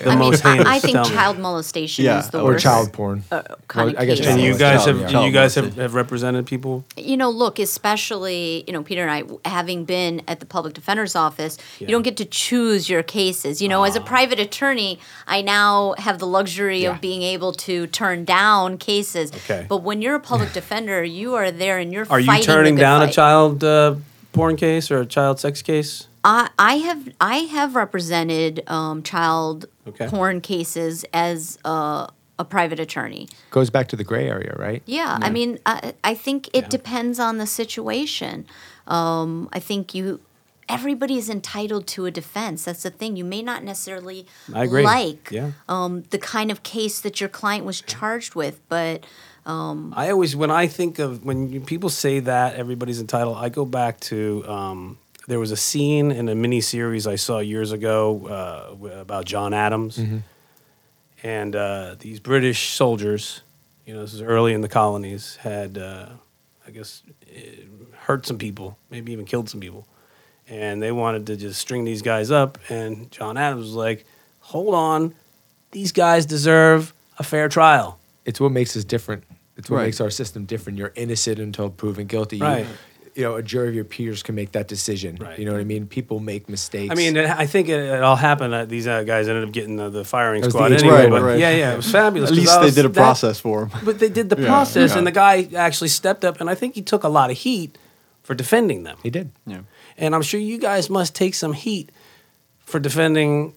[0.00, 0.66] The I mean, most I, heinous.
[0.66, 1.14] I think tell me.
[1.14, 2.62] child molestation Yeah, is the or Or worst.
[2.62, 3.24] child porn.
[3.30, 4.26] uh, kind Well, I guess case.
[4.28, 5.24] And you guys Child- have yeah.
[5.24, 6.84] you guys have, have represented people.
[6.96, 9.10] you know, look, especially, you know, Peter and
[9.44, 11.88] I, having been at the public defender's office, Yeah.
[11.88, 13.60] you don't get to choose your cases.
[13.60, 16.94] You know, as a private attorney, I now have the luxury Yeah.
[16.94, 19.32] of being able to turn down cases.
[19.32, 19.66] Okay.
[19.68, 22.52] But when you're a public defender, you are there and you're Are you fighting the
[22.52, 23.14] turning good down a fight.
[23.14, 23.94] child uh,
[24.32, 26.06] porn case or a child sex case?
[26.24, 30.06] I, I have I have represented um, child Okay.
[30.06, 32.08] porn cases as a,
[32.38, 33.28] a private attorney.
[33.50, 34.82] Goes back to the gray area, right?
[34.86, 36.68] Yeah, I mean, I, I think it Yeah.
[36.68, 38.46] depends on the situation.
[38.86, 40.20] Um, I think you,
[40.68, 42.64] everybody is entitled to a defense.
[42.66, 43.16] That's the thing.
[43.16, 44.26] You may not necessarily
[44.84, 45.52] like Yeah.
[45.68, 49.04] um, the kind of case that your client was charged with, but
[49.46, 53.98] I always, when I think of when people say that everybody's entitled, I go back
[54.02, 54.98] to um,
[55.28, 59.52] there was a scene in a mini series I saw years ago uh, about John
[59.54, 60.00] Adams,
[61.22, 63.42] and uh, these British soldiers,
[63.86, 66.06] you know, this is early in the colonies, had uh,
[66.66, 67.02] I guess
[67.32, 69.86] eh, hurt some people, maybe even killed some people,
[70.48, 74.06] and they wanted to just string these guys up, and John Adams was like,
[74.40, 75.14] "Hold on,
[75.72, 79.24] these guys deserve a fair trial." It's what makes us different.
[79.56, 79.84] It's what Right.
[79.86, 80.78] makes our system different.
[80.78, 82.38] You're innocent until proven guilty.
[82.38, 82.66] You- Right.
[83.20, 85.16] You, know, a jury of your peers can make that decision.
[85.20, 85.38] Right.
[85.38, 85.86] You know what I mean?
[85.86, 86.90] People make mistakes.
[86.90, 88.54] I mean, it, I think it, it all happened.
[88.54, 90.94] Uh, these uh, guys ended up getting the, the firing That was the squad anyway.
[91.02, 91.38] Right, but right.
[91.38, 92.30] Yeah, yeah, it was fabulous.
[92.30, 93.70] At least I they did a that- process for him.
[93.84, 94.98] But they did the Yeah, process, yeah.
[94.98, 97.76] and the guy actually stepped up, and I think he took a lot of heat
[98.22, 98.96] for defending them.
[99.02, 99.30] he did.
[99.46, 99.60] Yeah.
[99.98, 101.90] And I'm sure you guys must take some heat
[102.64, 103.52] for defending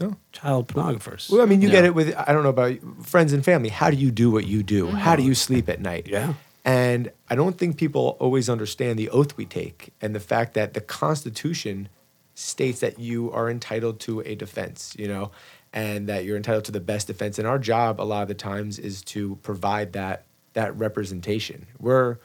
[0.00, 0.16] No.
[0.32, 1.30] child pornographers.
[1.30, 3.68] Well, I mean, you get it with I don't know about friends and family.
[3.68, 4.88] How do you do what you do?
[4.90, 6.06] How do you sleep at night?
[6.08, 6.34] Yeah.
[6.64, 10.74] And I don't think people always understand the oath we take and the fact that
[10.74, 11.88] the Constitution
[12.34, 15.30] states that you are entitled to a defense, you know,
[15.72, 17.38] and that you're entitled to the best defense.
[17.38, 21.66] And our job a lot of the times is to provide that that representation.
[21.78, 22.18] We're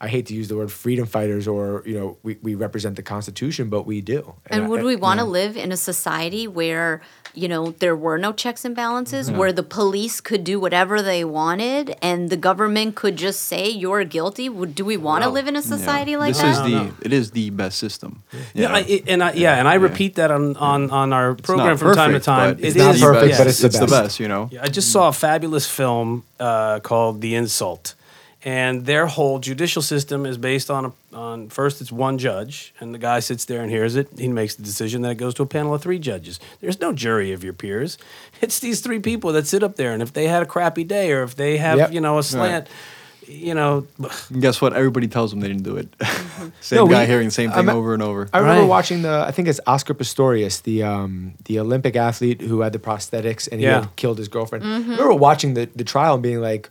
[0.00, 3.02] I hate to use the word freedom fighters or, you know, we, we represent the
[3.02, 4.34] Constitution, but we do.
[4.48, 7.00] And I- would I- we want to know, live in a society where,
[7.32, 11.24] you know, there were no checks and balances, where the police could do whatever they
[11.24, 14.48] wanted and the government could just say you're guilty?
[14.48, 15.32] Would do we want to No.
[15.32, 16.50] live in a society like this that?
[16.52, 16.94] is No, the no.
[17.02, 18.22] it is the best system.
[18.52, 21.78] Yeah, I, and I, yeah, and I repeat that on, on, on our program not
[21.78, 22.54] from time to time.
[22.54, 23.38] but It It's not is- perfect, yeah.
[23.38, 23.90] but it's the the best.
[23.92, 24.20] best.
[24.20, 24.48] You know.
[24.52, 27.94] Yeah, I just saw a fabulous film uh, called The Insult,
[28.44, 32.94] and their whole judicial system is based on a, on first it's one judge, and
[32.94, 34.08] the guy sits there and hears it.
[34.18, 36.38] He makes the decision, then it goes to a panel of three judges.
[36.60, 37.98] There's no jury of your peers.
[38.42, 41.12] It's these three people that sit up there, and if they had a crappy day
[41.12, 41.92] or if they have Yep.
[41.92, 42.66] you know a slant,
[43.26, 43.86] you know,
[44.30, 44.74] And guess what?
[44.74, 45.88] Everybody tells them they didn't do it.
[46.60, 48.28] same No, we- guy hearing the same thing I'm- over and over.
[48.34, 48.68] I remember Right.
[48.68, 49.24] watching the.
[49.26, 53.60] I think it's Oscar Pistorius, the um, the Olympic athlete who had the prosthetics and
[53.60, 53.80] he Yeah.
[53.80, 54.62] had killed his girlfriend.
[54.66, 56.68] I remember watching the the trial and being like,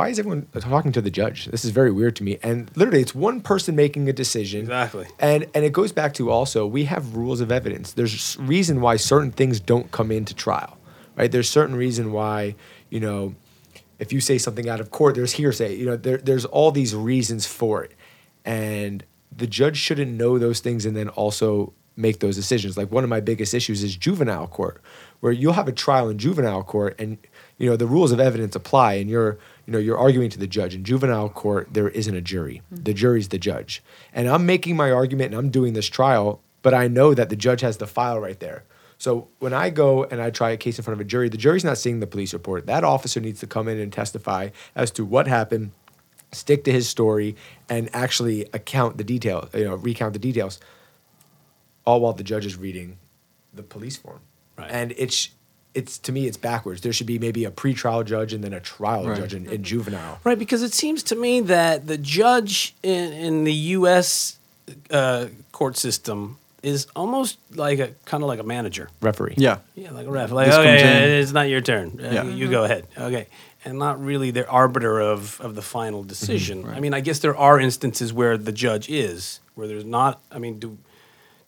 [0.00, 1.44] "Why is everyone talking to the judge?
[1.46, 4.60] This is very weird to me." And literally, it's one person making a decision.
[4.62, 5.06] Exactly.
[5.18, 7.92] And and it goes back to also we have rules of evidence.
[7.92, 10.78] There's reason why certain things don't come into trial,
[11.16, 11.30] right?
[11.30, 12.54] There's certain reason why
[12.88, 13.34] you know
[13.98, 15.76] if you say something out of court, there's hearsay.
[15.76, 17.92] You know, there, there's all these reasons for it,
[18.44, 19.04] and
[19.36, 22.76] the judge shouldn't know those things and then also make those decisions.
[22.76, 24.82] Like one of my biggest issues is juvenile court,
[25.20, 27.18] where you'll have a trial in juvenile court, and
[27.58, 30.46] you know the rules of evidence apply, and you're you know you're arguing to the
[30.46, 30.74] judge.
[30.74, 32.62] In juvenile court, there isn't a jury.
[32.72, 32.84] Mm-hmm.
[32.84, 33.82] The jury's the judge,
[34.12, 37.36] and I'm making my argument and I'm doing this trial, but I know that the
[37.36, 38.64] judge has the file right there.
[39.00, 41.38] So when I go and I try a case in front of a jury, the
[41.38, 42.66] jury's not seeing the police report.
[42.66, 45.72] That officer needs to come in and testify as to what happened,
[46.32, 47.34] stick to his story,
[47.70, 50.60] and actually account the details, you know, recount the details.
[51.86, 52.98] All while the judge is reading
[53.54, 54.20] the police form.
[54.58, 54.70] Right.
[54.70, 55.30] And it's
[55.74, 56.80] it's to me it's backwards.
[56.80, 59.16] There should be maybe a pretrial judge and then a trial Right.
[59.16, 60.18] judge in, in juvenile.
[60.24, 64.38] Right, because it seems to me that the judge in, in the U.S.
[64.90, 68.88] Uh, court system is almost like a kind of like a manager.
[69.00, 69.34] Referee.
[69.38, 69.58] Yeah.
[69.74, 70.30] Yeah, like a ref.
[70.30, 71.98] Like, This okay, comes in- it's not your turn.
[72.02, 72.24] Uh, Yeah.
[72.24, 72.86] You go ahead.
[72.98, 73.26] Okay.
[73.64, 76.64] And not really the arbiter of, of the final decision.
[76.66, 76.76] Right.
[76.76, 80.20] I mean, I guess there are instances where the judge is, where there's not.
[80.30, 80.78] I mean, do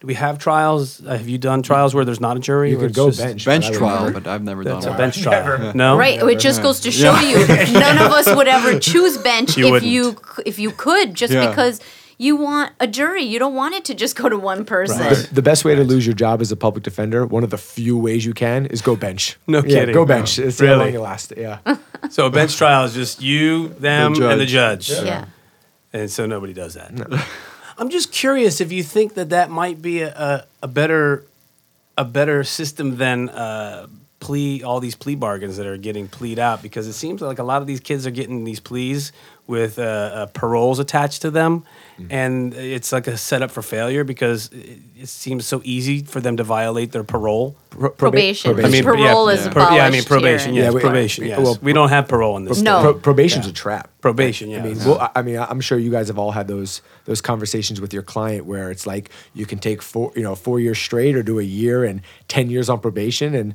[0.02, 1.00] do we have trials?
[1.00, 2.70] Uh, have you done trials where there's not a jury?
[2.70, 3.44] You where could it's go just- bench.
[3.44, 4.96] Bench but I would trial, never- but I've never It's done a one.
[4.98, 5.72] bench trial.
[5.76, 5.96] No.
[5.96, 7.38] Right, it just goes to show you,
[7.72, 9.92] none of us would ever choose bench You if wouldn't.
[9.92, 11.48] you c- if you could, just Yeah.
[11.48, 11.80] because
[12.18, 13.22] you want a jury.
[13.22, 14.98] You don't want it to just go to one person.
[15.00, 15.28] Right.
[15.32, 17.96] The best way to lose your job as a public defender, one of the few
[17.96, 19.36] ways you can, is go bench.
[19.46, 19.94] No Yeah, kidding.
[19.94, 20.36] Go bench.
[20.38, 20.78] It's how Really?
[20.86, 21.32] long you last.
[21.36, 21.58] Yeah.
[22.10, 24.90] So a bench trial is just you, them, and the judge.
[24.90, 25.26] Yeah.
[25.92, 26.90] And so nobody does that.
[27.78, 31.24] I'm just curious if you think that that might be a, a, better
[31.96, 33.86] a better system than uh,
[34.20, 37.42] plea all these plea bargains that are getting plead out because it seems like a
[37.42, 39.12] lot of these kids are getting these pleas
[39.46, 41.64] with uh, uh, paroles attached to them,
[42.10, 46.36] and it's like a setup for failure because it, it seems so easy for them
[46.36, 47.56] to violate their parole.
[47.70, 48.50] Pro- Probation.
[48.54, 48.68] probation.
[48.70, 50.54] I mean, Parole yeah, is pro- yeah, I mean probation.
[50.54, 51.22] Yes, Yeah, we- probation.
[51.24, 51.30] right.
[51.30, 52.60] Yes, Well, we don't have parole in this.
[52.62, 52.78] No.
[52.78, 52.82] state.
[52.92, 53.90] Pro- probation's a trap.
[54.00, 54.48] Probation.
[54.50, 54.60] Yeah.
[54.60, 57.20] I mean, well, I- I mean, I'm sure you guys have all had those those
[57.20, 60.78] conversations with your client where it's like you can take four, you know, four years
[60.78, 63.54] straight or do a year and ten years on probation, and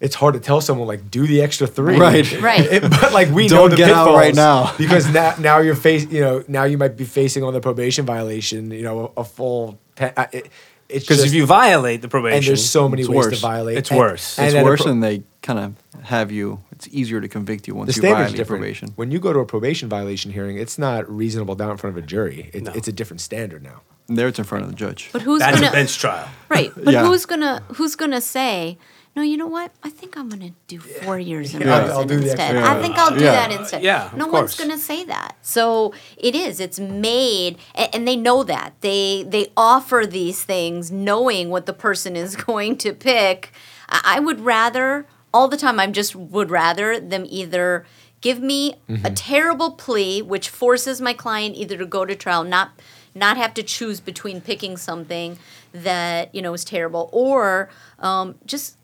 [0.00, 2.40] it's hard to tell someone like do the extra three, Right.
[2.42, 2.60] Right.
[2.60, 4.74] It- but like we Don't the get out right now.
[4.78, 8.04] because now now you're face, you know, now you might be facing on the probation
[8.06, 9.78] violation, you know, a, a full.
[9.96, 10.50] Ten, uh, it,
[10.88, 13.76] it's Because if you violate the probation, and there's so many It's ways to violate.
[13.78, 14.38] It's and- worse.
[14.38, 16.60] and It's at worse pro- than they kind of have you.
[16.72, 18.60] It's easier to convict you once the you standard's violate different.
[18.60, 18.88] probation.
[18.96, 22.04] When you go to a probation violation hearing, it's not reasonable down in front of
[22.04, 22.50] a jury.
[22.52, 22.72] It, No.
[22.72, 23.80] It's a different standard now.
[24.08, 25.08] And there it's in front of the judge.
[25.12, 26.28] But who's that's gonna a bench trial.
[26.48, 26.70] right?
[26.84, 27.06] But Yeah.
[27.06, 28.78] who's gonna who's gonna say?
[29.16, 29.72] No, you know what?
[29.82, 31.78] I think I'm gonna do four years in Yeah.
[31.78, 32.38] prison I'll do instead.
[32.56, 33.32] extra- I think I'll do Yeah.
[33.48, 33.82] that instead.
[33.82, 34.40] Yeah, of no course.
[34.40, 35.36] one's gonna say that.
[35.40, 36.60] So it is.
[36.60, 38.74] It's made, and, and they know that.
[38.82, 43.52] They they offer these things knowing what the person is going to pick.
[43.88, 45.80] I, I would rather all the time.
[45.80, 47.86] I just would rather them either
[48.20, 52.70] give me a terrible plea, which forces my client either to go to trial, not
[53.14, 55.38] not have to choose between picking something
[55.72, 58.75] that you know is terrible, or um, just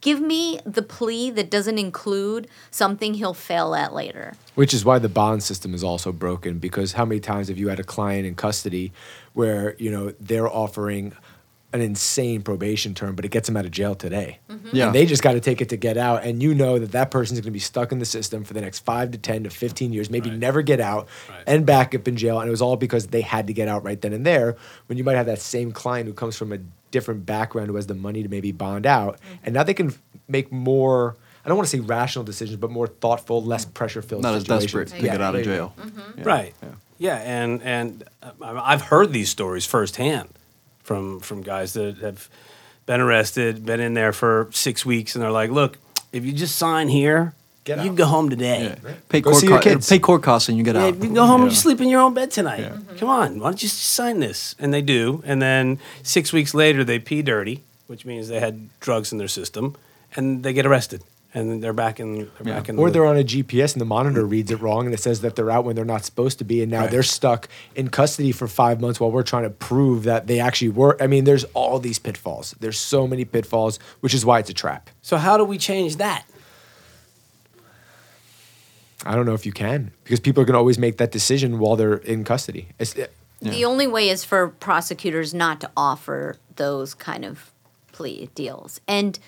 [0.00, 4.34] give me the plea that doesn't include something he'll fail at later.
[4.54, 7.68] Which is why the bond system is also broken because how many times have you
[7.68, 8.92] had a client in custody
[9.32, 11.14] where, you know, they're offering
[11.74, 14.38] an insane probation term, but it gets them out of jail today.
[14.48, 14.74] Mm-hmm.
[14.74, 14.86] Yeah.
[14.86, 16.24] And they just got to take it to get out.
[16.24, 18.62] And you know that that person's going to be stuck in the system for the
[18.62, 21.42] next five to 10 to 15 years, maybe never get out Right.
[21.46, 22.40] and back up in jail.
[22.40, 24.56] And it was all because they had to get out right then and there.
[24.86, 26.58] When you might have that same client who comes from a
[26.90, 29.18] different background who has the money to maybe bond out.
[29.44, 29.94] And now they can
[30.28, 31.16] make more.
[31.44, 34.22] I don't want to say rational decisions, but more thoughtful, less pressure filled.
[34.22, 35.74] Not as desperate to get out of jail.
[36.16, 36.24] Yeah.
[36.24, 36.54] Right.
[36.62, 36.68] Yeah.
[37.00, 40.30] Yeah, and and uh, I've heard these stories firsthand
[40.82, 42.28] from from guys that have
[42.86, 45.78] been arrested, been in there for six weeks, and they're like, "Look,
[46.12, 47.34] if you just sign here,
[47.68, 48.76] Get you can go home today.
[48.82, 48.92] Yeah.
[49.10, 49.88] Pay Go court, see your co- kids.
[49.88, 50.94] pay court costs and you get Yeah, out.
[50.94, 52.64] you can go home and you sleep in your own bed tonight.
[52.64, 52.96] Mm-hmm.
[52.96, 54.54] Come on, why don't you sign this?
[54.58, 58.68] And they do, and then six weeks later, they pee dirty, which means they had
[58.80, 59.76] drugs in their system,
[60.16, 61.02] and they get arrested,
[61.34, 62.14] and then they're back in.
[62.14, 62.54] They're Yeah.
[62.54, 62.78] back in.
[62.78, 65.20] Or the- they're on a GPS and the monitor reads it wrong and it says
[65.20, 66.62] that they're out when they're not supposed to be.
[66.62, 66.90] And now Right.
[66.90, 70.70] they're stuck in custody for five months while we're trying to prove that they actually
[70.70, 70.96] were.
[71.02, 72.54] I mean, there's all these pitfalls.
[72.60, 74.88] There's so many pitfalls, which is why it's a trap.
[75.02, 76.24] So how do we change that?
[79.08, 81.58] I don't know if you can because people are going to always make that decision
[81.58, 82.68] while they're in custody.
[82.78, 82.94] It's,
[83.40, 87.50] The only way is for prosecutors not to offer those kind of
[87.92, 88.82] plea deals.
[88.86, 89.18] And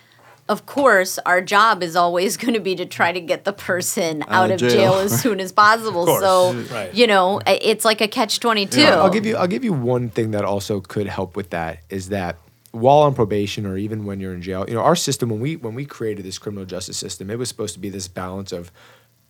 [0.50, 4.22] of course, our job is always going to be to try to get the person
[4.28, 4.70] out, of of jail.
[4.70, 4.94] jail.
[4.96, 6.04] as soon as possible.
[6.04, 6.92] course, So, right.
[6.92, 8.82] you know, it's like a catch 22.
[8.82, 12.10] I'll give you I'll give you one thing that also could help with that is
[12.10, 12.36] that
[12.72, 15.56] while on probation or even when you're in jail, you know, our system when we
[15.56, 18.70] when we created this criminal justice system, it was supposed to be this balance of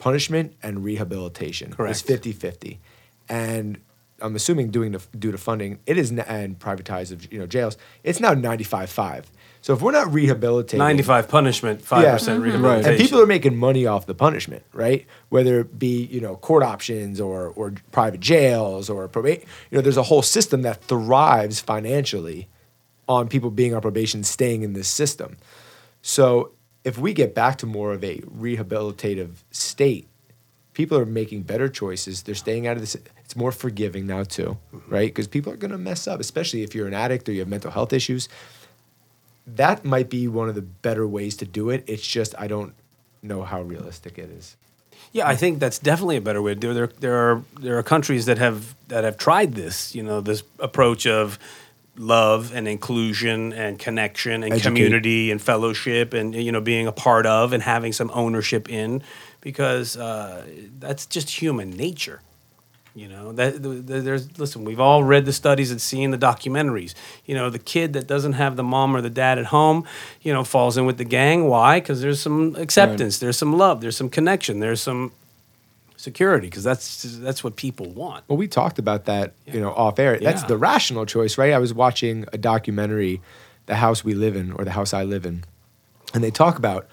[0.01, 1.72] punishment and rehabilitation.
[1.72, 1.92] Correct.
[1.92, 2.78] It's 50-50.
[3.28, 3.78] And
[4.20, 7.46] I'm assuming doing the, due to funding, it is n- and privatized of you know
[7.46, 7.76] jails.
[8.03, 9.24] It's now 95-5.
[9.62, 12.12] So if we're not rehabilitating, Ninety-five punishment, five Yeah.
[12.14, 12.44] percent Mhm.
[12.44, 12.90] rehabilitation.
[12.92, 15.07] and people are making money off the punishment, right?
[15.28, 19.44] Whether it be you know court options or or private jails or probate.
[19.70, 22.48] You know, there's a whole system that thrives financially
[23.07, 25.36] on people being on probation, staying in this system.
[26.03, 26.53] So
[26.84, 30.08] if we get back to more of a rehabilitative state,
[30.72, 32.22] people are making better choices.
[32.22, 32.96] They're staying out of this.
[33.24, 34.92] It's more forgiving now too, mm-hmm.
[34.92, 35.08] right?
[35.08, 37.48] Because people are going to mess up, especially if you're an addict or you have
[37.48, 38.28] mental health issues
[39.56, 41.84] that might be one of the better ways to do it.
[41.86, 42.74] It's just I don't
[43.22, 44.56] know how realistic it is.
[45.12, 46.74] Yeah, I think that's definitely a better way to do it.
[46.74, 49.94] There, there are there are countries that have that have tried this.
[49.94, 51.38] You know, this approach of
[52.01, 54.68] love and inclusion and connection and Educate.
[54.68, 59.03] community and fellowship and you know being a part of and having some ownership in
[59.42, 60.44] because uh,
[60.78, 62.20] that's just human nature
[62.94, 63.32] you know?
[63.32, 66.94] That th- th- there's listen we've all read the studies and seen the documentaries.
[67.24, 69.84] You know the kid that doesn't have the mom or the dad at home
[70.22, 71.46] you know falls in with the gang.
[71.46, 71.80] Why?
[71.80, 75.12] Because there's some acceptance there's some love there's some connection there's some
[76.01, 79.98] security because that's that's what people want Well, we talked about that, you know, off
[79.98, 80.18] air.
[80.18, 81.53] That's the rational choice, right?
[81.53, 83.20] I was watching a documentary,
[83.66, 85.44] The House We Live In, or The House I Live In,
[86.14, 86.86] and they talk about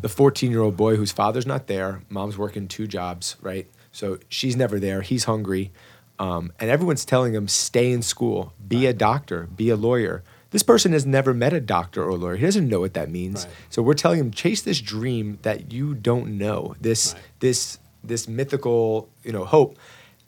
[0.00, 3.66] the 14 year old boy whose father's not there, mom's working two jobs, right?
[3.92, 5.70] So she's never there, he's hungry,
[6.18, 10.22] um, and everyone's telling him, stay in school, be a doctor, be a lawyer.
[10.50, 12.36] This person has never met a doctor or a lawyer.
[12.36, 13.44] He doesn't know what that means.
[13.44, 13.54] Right.
[13.70, 17.22] So we're telling him, chase this dream that you don't know, this, Right.
[17.40, 19.76] this, this mythical, you know, hope.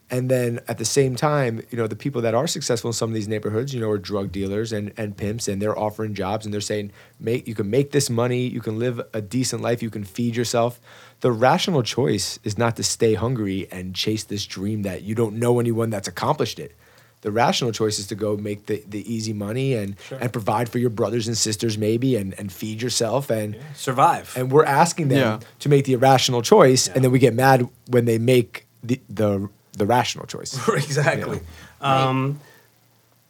[0.09, 3.09] And then at the same time, you know, the people that are successful in some
[3.09, 6.45] of these neighborhoods, you know, are drug dealers and, and pimps, and they're offering jobs
[6.45, 9.81] and they're saying, make you can make this money, you can live a decent life,
[9.81, 10.81] you can feed yourself.
[11.21, 15.37] The rational choice is not to stay hungry and chase this dream that you don't
[15.37, 16.75] know anyone that's accomplished it.
[17.21, 20.79] The rational choice is to go make the, the easy money and, and provide for
[20.79, 25.19] your brothers and sisters maybe and, and feed yourself and survive and we're asking them
[25.19, 25.39] Yeah.
[25.59, 26.93] to make the irrational choice, Yeah.
[26.95, 30.57] and then we get mad when they make the the, the rational choice.
[30.73, 31.41] exactly.
[31.79, 32.39] Um,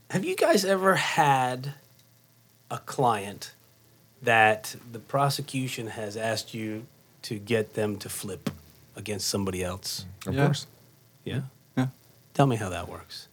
[0.10, 1.74] have you guys ever had
[2.70, 3.54] a client
[4.22, 6.86] that the prosecution has asked you
[7.24, 8.50] to get them to flip
[8.96, 10.06] against somebody else?
[10.26, 10.46] Of Yeah.
[10.46, 10.68] course.
[11.26, 11.42] Yeah.
[11.78, 11.88] Yeah.
[12.34, 13.28] Tell me how that works.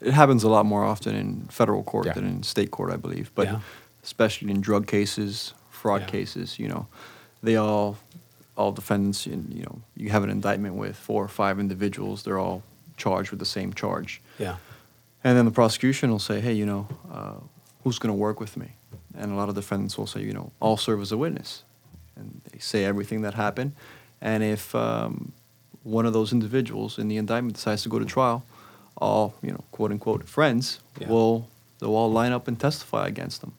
[0.00, 2.12] It happens a lot more often in federal court Yeah.
[2.14, 3.30] than in state court, I believe.
[3.34, 3.60] But Yeah.
[4.02, 6.06] especially in drug cases, fraud Yeah.
[6.08, 6.86] cases, you know,
[7.42, 7.96] they all,
[8.56, 12.22] all defendants, in, you know, you have an indictment with four or five individuals.
[12.22, 12.62] They're all
[12.96, 14.20] charged with the same charge.
[14.38, 14.56] Yeah.
[15.24, 17.34] And then the prosecution will say, hey, you know, uh,
[17.82, 18.72] who's going to work with me?
[19.16, 21.64] And a lot of defendants will say, you know, I'll serve as a witness.
[22.16, 23.72] And they say everything that happened.
[24.20, 25.32] And if um,
[25.82, 28.44] one of those individuals in the indictment decides to go to trial,
[29.02, 31.08] all, you know, quote unquote friends Yeah.
[31.08, 31.48] will,
[31.78, 33.52] they'll all line up and testify against them.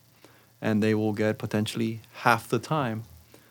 [0.62, 3.04] And they will get potentially half the time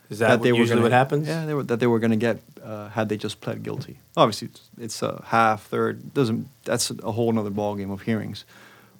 [0.08, 1.28] Is that, what, usually gonna, what happens?
[1.28, 3.98] Yeah, they were, that they were going to get uh, had they just pled guilty.
[4.16, 6.14] Obviously, it's, it's a half, third.
[6.14, 8.44] Doesn't that's a whole other ballgame of hearings.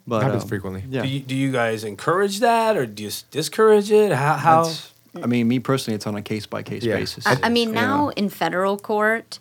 [0.05, 0.83] But Happens um, frequently.
[0.89, 4.11] Yeah, Do you, do you guys encourage that or do you discourage it?
[4.11, 4.35] How?
[4.35, 4.73] how
[5.23, 6.97] I mean, me personally, it's on a case by case Yeah.
[6.97, 7.25] basis.
[7.25, 8.09] I, I mean, now know?
[8.09, 9.39] in federal court,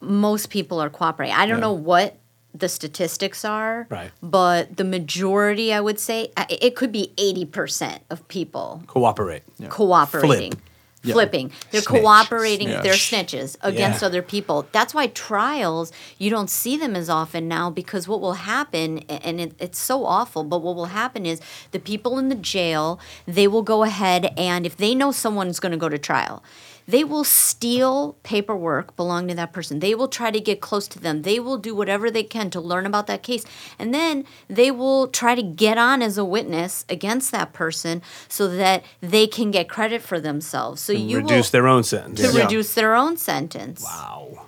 [0.00, 1.34] most people are cooperating.
[1.34, 1.62] I don't Yeah.
[1.62, 2.16] know what
[2.54, 4.10] the statistics are, Right.
[4.22, 9.42] but the majority, I would say, it could be 80% of people cooperate?
[9.58, 9.68] Yeah.
[9.68, 10.52] cooperating.
[10.52, 10.64] Flip.
[11.02, 11.14] Yeah.
[11.14, 11.50] Flipping.
[11.70, 12.02] They're Snitch.
[12.02, 12.68] cooperating.
[12.68, 12.82] Snitch.
[12.82, 14.06] They're snitches against Yeah.
[14.08, 14.66] other people.
[14.70, 19.40] That's why trials, you don't see them as often now because what will happen, and
[19.40, 21.40] it, it's so awful, but what will happen is
[21.70, 25.72] the people in the jail, they will go ahead and if they know someone's going
[25.72, 26.42] to go to trial,
[26.90, 29.80] they will steal paperwork belonging to that person.
[29.80, 31.22] They will try to get close to them.
[31.22, 33.44] They will do whatever they can to learn about that case.
[33.78, 38.48] And then they will try to get on as a witness against that person so
[38.48, 40.80] that they can get credit for themselves.
[40.82, 42.20] So you Reduce will, their own sentence.
[42.20, 42.42] to Yeah.
[42.44, 43.82] reduce their own sentence.
[43.82, 44.46] Wow.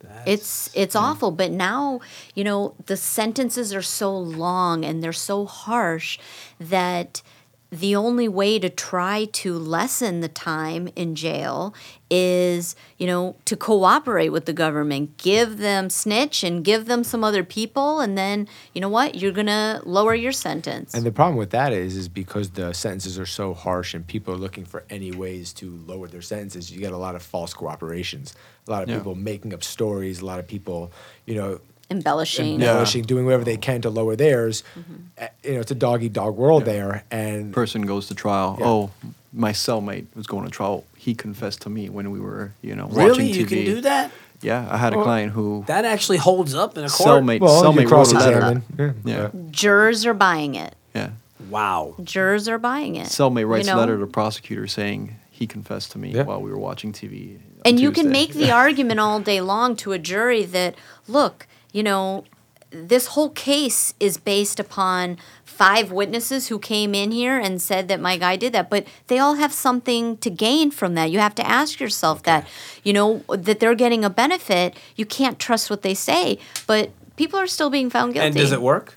[0.00, 2.00] That's- It's it's awful, but now
[2.34, 6.18] you know the sentences are so long and they're so harsh
[6.58, 7.22] that
[7.72, 11.74] the only way to try to lessen the time in jail
[12.10, 17.24] is you know to cooperate with the government, give them snitch and give them some
[17.24, 20.92] other people, and then you know what you're gonna lower your sentence.
[20.92, 24.34] And the problem with that is, is because the sentences are so harsh and people
[24.34, 26.70] are looking for any ways to lower their sentences.
[26.70, 28.34] You get a lot of false cooperations,
[28.68, 28.98] a lot of Yeah.
[28.98, 30.92] people making up stories, a lot of people,
[31.24, 31.58] you know,
[31.90, 32.60] embellishing.
[32.60, 32.70] Yeah.
[32.70, 34.62] embellishing, doing whatever they can to lower theirs.
[34.78, 34.94] Mm-hmm.
[35.20, 38.56] Uh, You know, it's a dog eat dog world there, and person goes to trial.
[38.58, 38.66] Yeah.
[38.66, 38.90] Oh,
[39.32, 40.84] my cellmate was going to trial.
[40.96, 43.36] He confessed to me when we were, you know, really watching TV.
[43.36, 44.10] you can do that.
[44.42, 47.08] Yeah, I had a Well, client who That actually holds up in a court.
[47.22, 48.40] cellmate well, you cellmate wrote a letter.
[48.40, 48.64] cross-examine.
[48.76, 48.92] Yeah.
[49.04, 50.74] Yeah, Jurors are buying it.
[50.94, 51.10] yeah.
[51.50, 51.94] Wow.
[52.02, 53.06] Jurors are buying it.
[53.08, 56.22] Cellmate writes you a letter to prosecutor saying he confessed to me Yeah.
[56.22, 57.36] while we were watching TV.
[57.36, 60.74] on and you can make the argument all day long to a jury that
[61.06, 62.24] look you know
[62.70, 68.00] this whole case is based upon five witnesses who came in here and said that
[68.00, 71.34] my guy did that but they all have something to gain from that you have
[71.34, 72.46] to ask yourself that
[72.82, 77.38] you know that they're getting a benefit you can't trust what they say but people
[77.38, 78.96] are still being found guilty And does it work?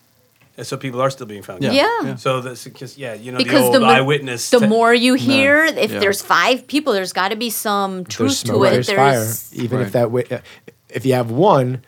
[0.57, 1.61] And so people are still being found.
[1.61, 1.71] Yeah.
[1.71, 1.83] guilty.
[2.05, 2.15] yeah, Yeah.
[2.15, 4.49] So that's because yeah, you know because the the, mo- eyewitness.
[4.51, 5.99] the te- more you hear if Yeah.
[5.99, 9.27] there's five people there's got to be some truth there's to it there's fire.
[9.61, 10.39] Even if that, wi- uh,
[10.87, 11.83] if you have one,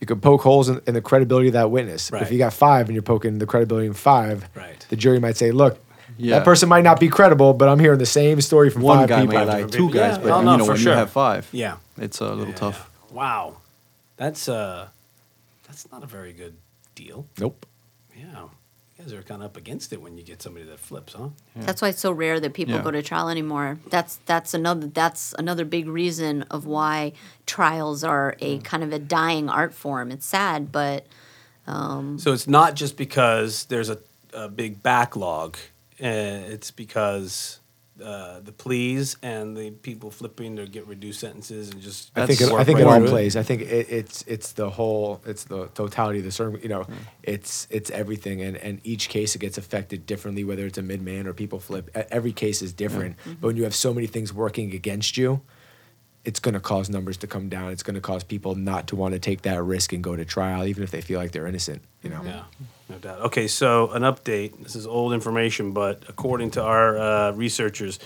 [0.00, 2.10] you could poke holes in, in the credibility of that witness.
[2.10, 2.22] Right.
[2.22, 4.84] If you got five and you're poking the credibility in five, Right.
[4.90, 5.78] the jury might say, "Look,
[6.18, 6.38] Yeah.
[6.38, 9.08] that person might not be credible, but I'm hearing the same story from One five
[9.08, 10.22] guy people." may lie, two guys, Yeah.
[10.22, 10.92] but you no, know for when sure.
[10.92, 11.76] you have five, Yeah.
[11.98, 12.90] it's a little tough.
[13.10, 13.56] Wow.
[14.16, 14.88] That's uh
[15.66, 16.54] that's not a very good
[16.94, 17.26] deal.
[17.38, 17.66] Nope.
[19.06, 19.10] Yeah.
[19.10, 21.28] You guys are kind of up against it when you get somebody that flips, huh?
[21.56, 22.82] That's why it's so rare that people Yeah.
[22.82, 23.78] go to trial anymore.
[23.90, 27.12] That's that's another that's another big reason of why
[27.46, 30.10] trials are a kind of a dying art form.
[30.10, 31.06] It's sad, but
[31.66, 33.98] um, So it's not just because there's a,
[34.32, 35.56] a big backlog.
[36.02, 36.06] Uh,
[36.52, 37.60] it's because
[38.02, 42.10] uh, the pleas and the people flipping to get reduced sentences and just.
[42.16, 43.36] I think it, I think right it all through plays.
[43.36, 46.58] I think it, it's it's the whole it's the totality of the circle.
[46.58, 46.86] You know,
[47.22, 50.42] it's it's everything, and and each case it gets affected differently.
[50.42, 53.16] Whether it's a mid man or people flip, every case is different.
[53.24, 55.42] But when you have so many things working against you,
[56.24, 57.70] it's going to cause numbers to come down.
[57.70, 60.24] It's going to cause people not to want to take that risk and go to
[60.24, 61.82] trial, even if they feel like they're innocent.
[62.02, 62.22] You know.
[62.24, 62.42] Yeah,
[62.88, 63.20] no doubt.
[63.22, 64.62] Okay, so an update.
[64.62, 67.98] This is old information, but according to our uh, researchers,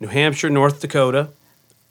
[0.00, 1.30] New Hampshire, North Dakota,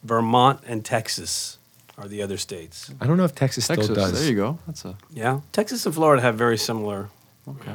[0.04, 1.58] Vermont, and Texas
[1.98, 2.92] are the other states.
[3.02, 4.14] I don't know if Texas, Texas, still does.
[4.20, 4.60] there you go.
[4.68, 7.10] That's a Yeah, Texas and Florida have very similar.
[7.48, 7.74] okay.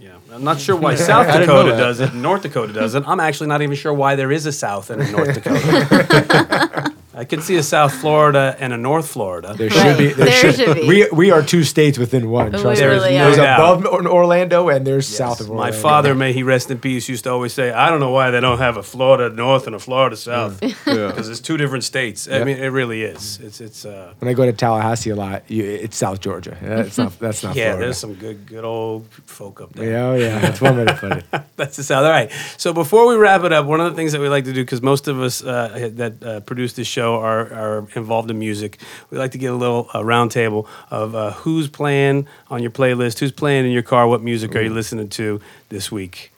[0.00, 1.78] Yeah, I'm not sure why South I didn't know Dakota that.
[1.82, 3.04] does it, North Dakota does it.
[3.06, 6.94] I'm actually not even sure why there is a South and a North Dakota.
[7.12, 9.52] I can see a South Florida and a North Florida.
[9.56, 10.08] There should be.
[10.12, 10.86] There, There should, should be.
[10.86, 12.52] We we are two states within one.
[12.52, 13.18] We Trust really me.
[13.18, 13.24] are.
[13.24, 17.08] There's no above Orlando and there's south of My father, may he rest in peace,
[17.08, 19.74] used to always say, "I don't know why they don't have a Florida North and
[19.74, 23.40] a Florida South, because it's two different states." I mean, it really is.
[23.42, 23.84] It's it's.
[23.84, 26.56] Uh, When I go to Tallahassee a lot, you, it's South Georgia.
[26.62, 27.18] Yeah, It's not.
[27.18, 27.56] That's not.
[27.56, 27.84] yeah, Florida.
[27.86, 29.90] there's some good good old folk up there.
[29.90, 30.38] Yeah, oh yeah.
[30.38, 31.24] That's one way to put it.
[31.56, 32.04] That's the South.
[32.04, 32.30] All right.
[32.56, 34.62] So before we wrap it up, one of the things that we like to do,
[34.62, 38.78] because most of us uh, that uh, produce this show are, are involved in music,
[39.10, 43.18] we like to get a little uh, roundtable of uh, who's playing on your playlist,
[43.18, 46.32] who's playing in your car, what music are you listening to this week?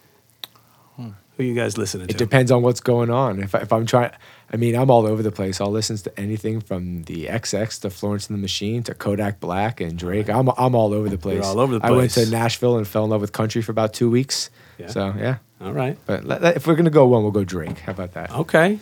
[1.39, 2.15] Who you guys listening to?
[2.15, 3.41] It depends on what's going on.
[3.43, 4.11] If, I, if I'm trying,
[4.53, 5.63] I mean, I'm all over the place.
[5.63, 9.81] I'll listen to anything from the XX to Florence and the Machine to Kodak Black
[9.81, 10.29] and Drake.
[10.29, 11.43] I'm I'm all over the place.
[11.43, 11.91] all over the place.
[11.91, 12.27] I went to.
[12.31, 14.51] Nashville and fell in love with country for about two weeks.
[14.77, 14.89] Yeah.
[14.89, 15.39] So yeah.
[15.63, 15.97] All right.
[16.05, 17.79] But let, let- if we're gonna go one, we'll go Drake.
[17.79, 18.31] How about that?
[18.31, 18.79] Okay.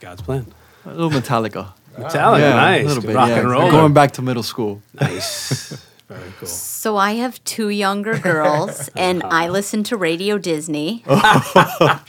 [0.00, 0.44] God's plan.
[0.84, 1.72] A little Metallica.
[1.96, 2.84] Metallica, yeah, nice.
[2.84, 3.14] a little bit.
[3.14, 3.38] Rock yeah.
[3.38, 3.70] and roll.
[3.70, 4.82] Going back to middle school.
[5.00, 5.82] Nice.
[6.06, 6.46] Very cool.
[6.46, 11.14] so I have two younger girls, and I listen to Radio Disney a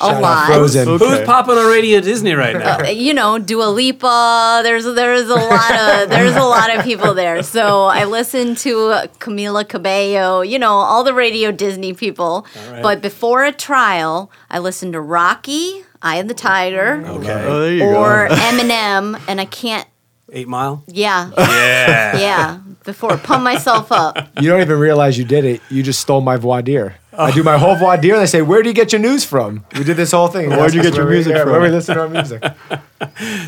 [0.02, 0.48] lot.
[0.48, 1.00] Frozen.
[1.00, 2.80] Who's popping on Radio Disney right now?
[2.80, 4.60] Uh, you know, Dua Lipa.
[4.64, 7.42] There's there's a lot of there's a lot of people there.
[7.42, 10.42] So I listen to Camila Cabello.
[10.42, 12.46] You know, all the Radio Disney people.
[12.70, 12.84] right.
[12.84, 17.46] But before a trial, I listen to Rocky, Eye of the Tiger, Okay.
[17.48, 18.36] Oh, there you or go.
[18.36, 19.88] Eminem, and I can't.
[20.32, 20.84] Eight Mile?
[20.88, 22.18] Yeah, Yeah.
[22.18, 22.60] yeah.
[22.84, 24.16] Before pump myself up.
[24.40, 25.62] You don't even realize you did it.
[25.72, 26.96] You just stole my voir dire.
[27.18, 29.24] I do my whole voir dire, and they say, "Where do you get your news
[29.24, 30.50] from?" We did this whole thing.
[30.50, 31.52] Where'd you get your where we- music yeah, from?
[31.52, 32.44] Where we listen to our music.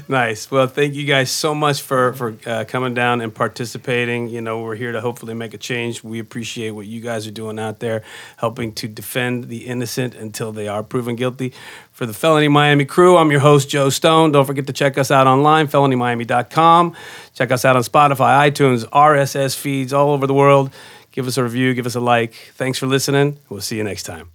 [0.09, 0.51] Nice.
[0.51, 4.27] Well, thank you guys so much for for uh, coming down and participating.
[4.29, 6.03] You know, we're here to hopefully make a change.
[6.03, 8.03] We appreciate what you guys are doing out there,
[8.37, 11.53] helping to defend the innocent until they are proven guilty.
[11.91, 14.31] For the Felony Miami crew, I'm your host Joe Stone.
[14.33, 16.95] Don't forget to check us out online, felonymiami.com.
[17.33, 20.71] Check us out on Spotify, iTunes, RSS feeds all over the world.
[21.17, 22.35] Give us a review, give us a like.
[22.53, 23.39] Thanks for listening.
[23.49, 24.29] We'll see you next time.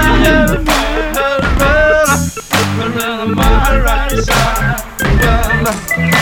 [4.12, 4.82] inside.
[5.64, 6.21] Love.